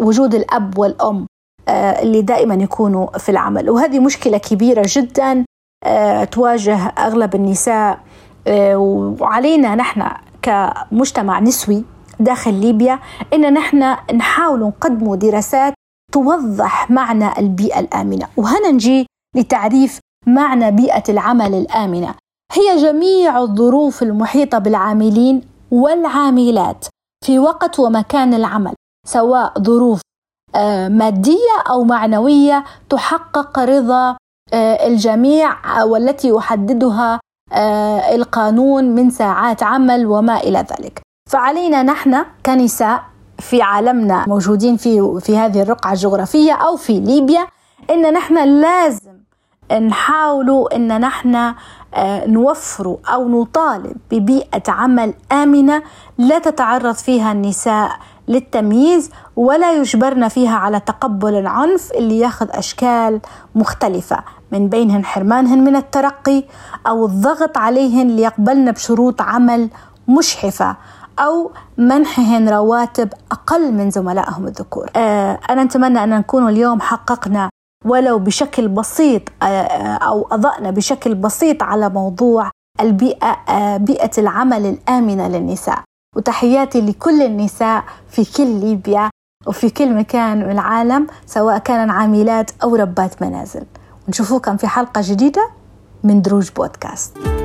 وجود 0.00 0.34
الأب 0.34 0.78
والأم 0.78 1.26
آه، 1.68 2.02
اللي 2.02 2.22
دائما 2.22 2.54
يكونوا 2.54 3.18
في 3.18 3.28
العمل. 3.28 3.70
وهذه 3.70 3.98
مشكلة 3.98 4.38
كبيرة 4.38 4.82
جدا 4.86 5.44
آه، 5.84 6.24
تواجه 6.24 6.76
أغلب 6.76 7.34
النساء 7.34 7.98
وعلينا 9.20 9.74
نحن 9.74 10.10
كمجتمع 10.42 11.40
نسوي 11.40 11.84
داخل 12.24 12.54
ليبيا 12.54 12.98
إن 13.34 13.52
نحن 13.54 13.96
نحاول 14.14 14.60
نقدم 14.60 15.14
دراسات 15.14 15.74
توضح 16.12 16.90
معنى 16.90 17.38
البيئة 17.38 17.80
الآمنة. 17.80 18.28
وهنا 18.36 18.70
نجي 18.70 19.06
لتعريف 19.36 20.00
معنى 20.26 20.70
بيئة 20.70 21.02
العمل 21.08 21.54
الآمنة. 21.54 22.14
هي 22.52 22.76
جميع 22.76 23.38
الظروف 23.38 24.02
المحيطة 24.02 24.58
بالعاملين 24.58 25.42
والعاملات 25.70 26.86
في 27.24 27.38
وقت 27.38 27.78
ومكان 27.78 28.34
العمل 28.34 28.74
سواء 29.06 29.62
ظروف 29.62 30.00
آه، 30.54 30.88
مادية 30.88 31.54
أو 31.70 31.84
معنوية 31.84 32.64
تحقق 32.90 33.58
رضا 33.58 34.16
آه، 34.52 34.86
الجميع 34.86 35.82
والتي 35.84 36.28
يحددها 36.28 37.20
آه، 37.52 38.14
القانون 38.14 38.84
من 38.84 39.10
ساعات 39.10 39.62
عمل 39.62 40.06
وما 40.06 40.36
إلى 40.40 40.58
ذلك. 40.58 41.02
فعلينا 41.32 41.82
نحن 41.82 42.24
كنساء 42.46 43.02
في 43.38 43.62
عالمنا 43.62 44.24
موجودين 44.28 44.76
في 44.76 45.20
في 45.20 45.38
هذه 45.38 45.62
الرقعة 45.62 45.92
الجغرافية 45.92 46.52
أو 46.52 46.76
في 46.76 47.00
ليبيا 47.00 47.46
إن 47.90 48.12
نحن 48.12 48.60
لازم 48.60 49.12
نحاولوا 49.72 50.76
إن 50.76 51.00
نحن 51.00 51.54
نوفر 52.26 52.96
أو 53.14 53.28
نطالب 53.28 53.96
ببيئة 54.10 54.62
عمل 54.68 55.14
آمنة 55.32 55.82
لا 56.18 56.38
تتعرض 56.38 56.94
فيها 56.94 57.32
النساء 57.32 57.90
للتمييز 58.28 59.10
ولا 59.36 59.72
يجبرن 59.72 60.28
فيها 60.28 60.56
على 60.56 60.80
تقبل 60.80 61.34
العنف 61.34 61.92
اللي 61.92 62.18
ياخذ 62.18 62.46
أشكال 62.50 63.20
مختلفة 63.54 64.18
من 64.52 64.68
بينهن 64.68 65.04
حرمانهن 65.04 65.64
من 65.64 65.76
الترقي 65.76 66.44
أو 66.86 67.06
الضغط 67.06 67.58
عليهن 67.58 68.06
ليقبلن 68.08 68.72
بشروط 68.72 69.22
عمل 69.22 69.70
مشحفة. 70.08 70.76
أو 71.18 71.50
منحهن 71.78 72.48
رواتب 72.48 73.12
أقل 73.32 73.72
من 73.72 73.90
زملائهم 73.90 74.46
الذكور. 74.46 74.90
آه 74.96 75.38
أنا 75.50 75.62
أتمنى 75.62 76.04
أن 76.04 76.10
نكون 76.10 76.48
اليوم 76.48 76.80
حققنا 76.80 77.50
ولو 77.84 78.18
بشكل 78.18 78.68
بسيط 78.68 79.22
آه، 79.42 79.46
آه، 79.46 79.96
أو 79.96 80.28
أضأنا 80.32 80.70
بشكل 80.70 81.14
بسيط 81.14 81.62
على 81.62 81.88
موضوع 81.88 82.50
البيئة 82.80 83.76
بيئة 83.76 84.10
العمل 84.18 84.66
الآمنة 84.66 85.28
للنساء. 85.28 85.82
وتحياتي 86.16 86.80
لكل 86.80 87.22
النساء 87.22 87.84
في 88.08 88.24
كل 88.36 88.46
ليبيا 88.46 89.10
وفي 89.46 89.70
كل 89.70 89.94
مكان 89.94 90.38
من 90.38 90.50
العالم 90.50 91.06
سواء 91.26 91.58
كانن 91.58 91.90
عاملات 91.90 92.50
أو 92.62 92.76
ربات 92.76 93.22
منازل. 93.22 93.64
ونشوفوكم 94.08 94.56
في 94.56 94.66
حلقة 94.66 95.00
جديدة 95.04 95.50
من 96.04 96.22
دروج 96.22 96.50
بودكاست. 96.56 97.41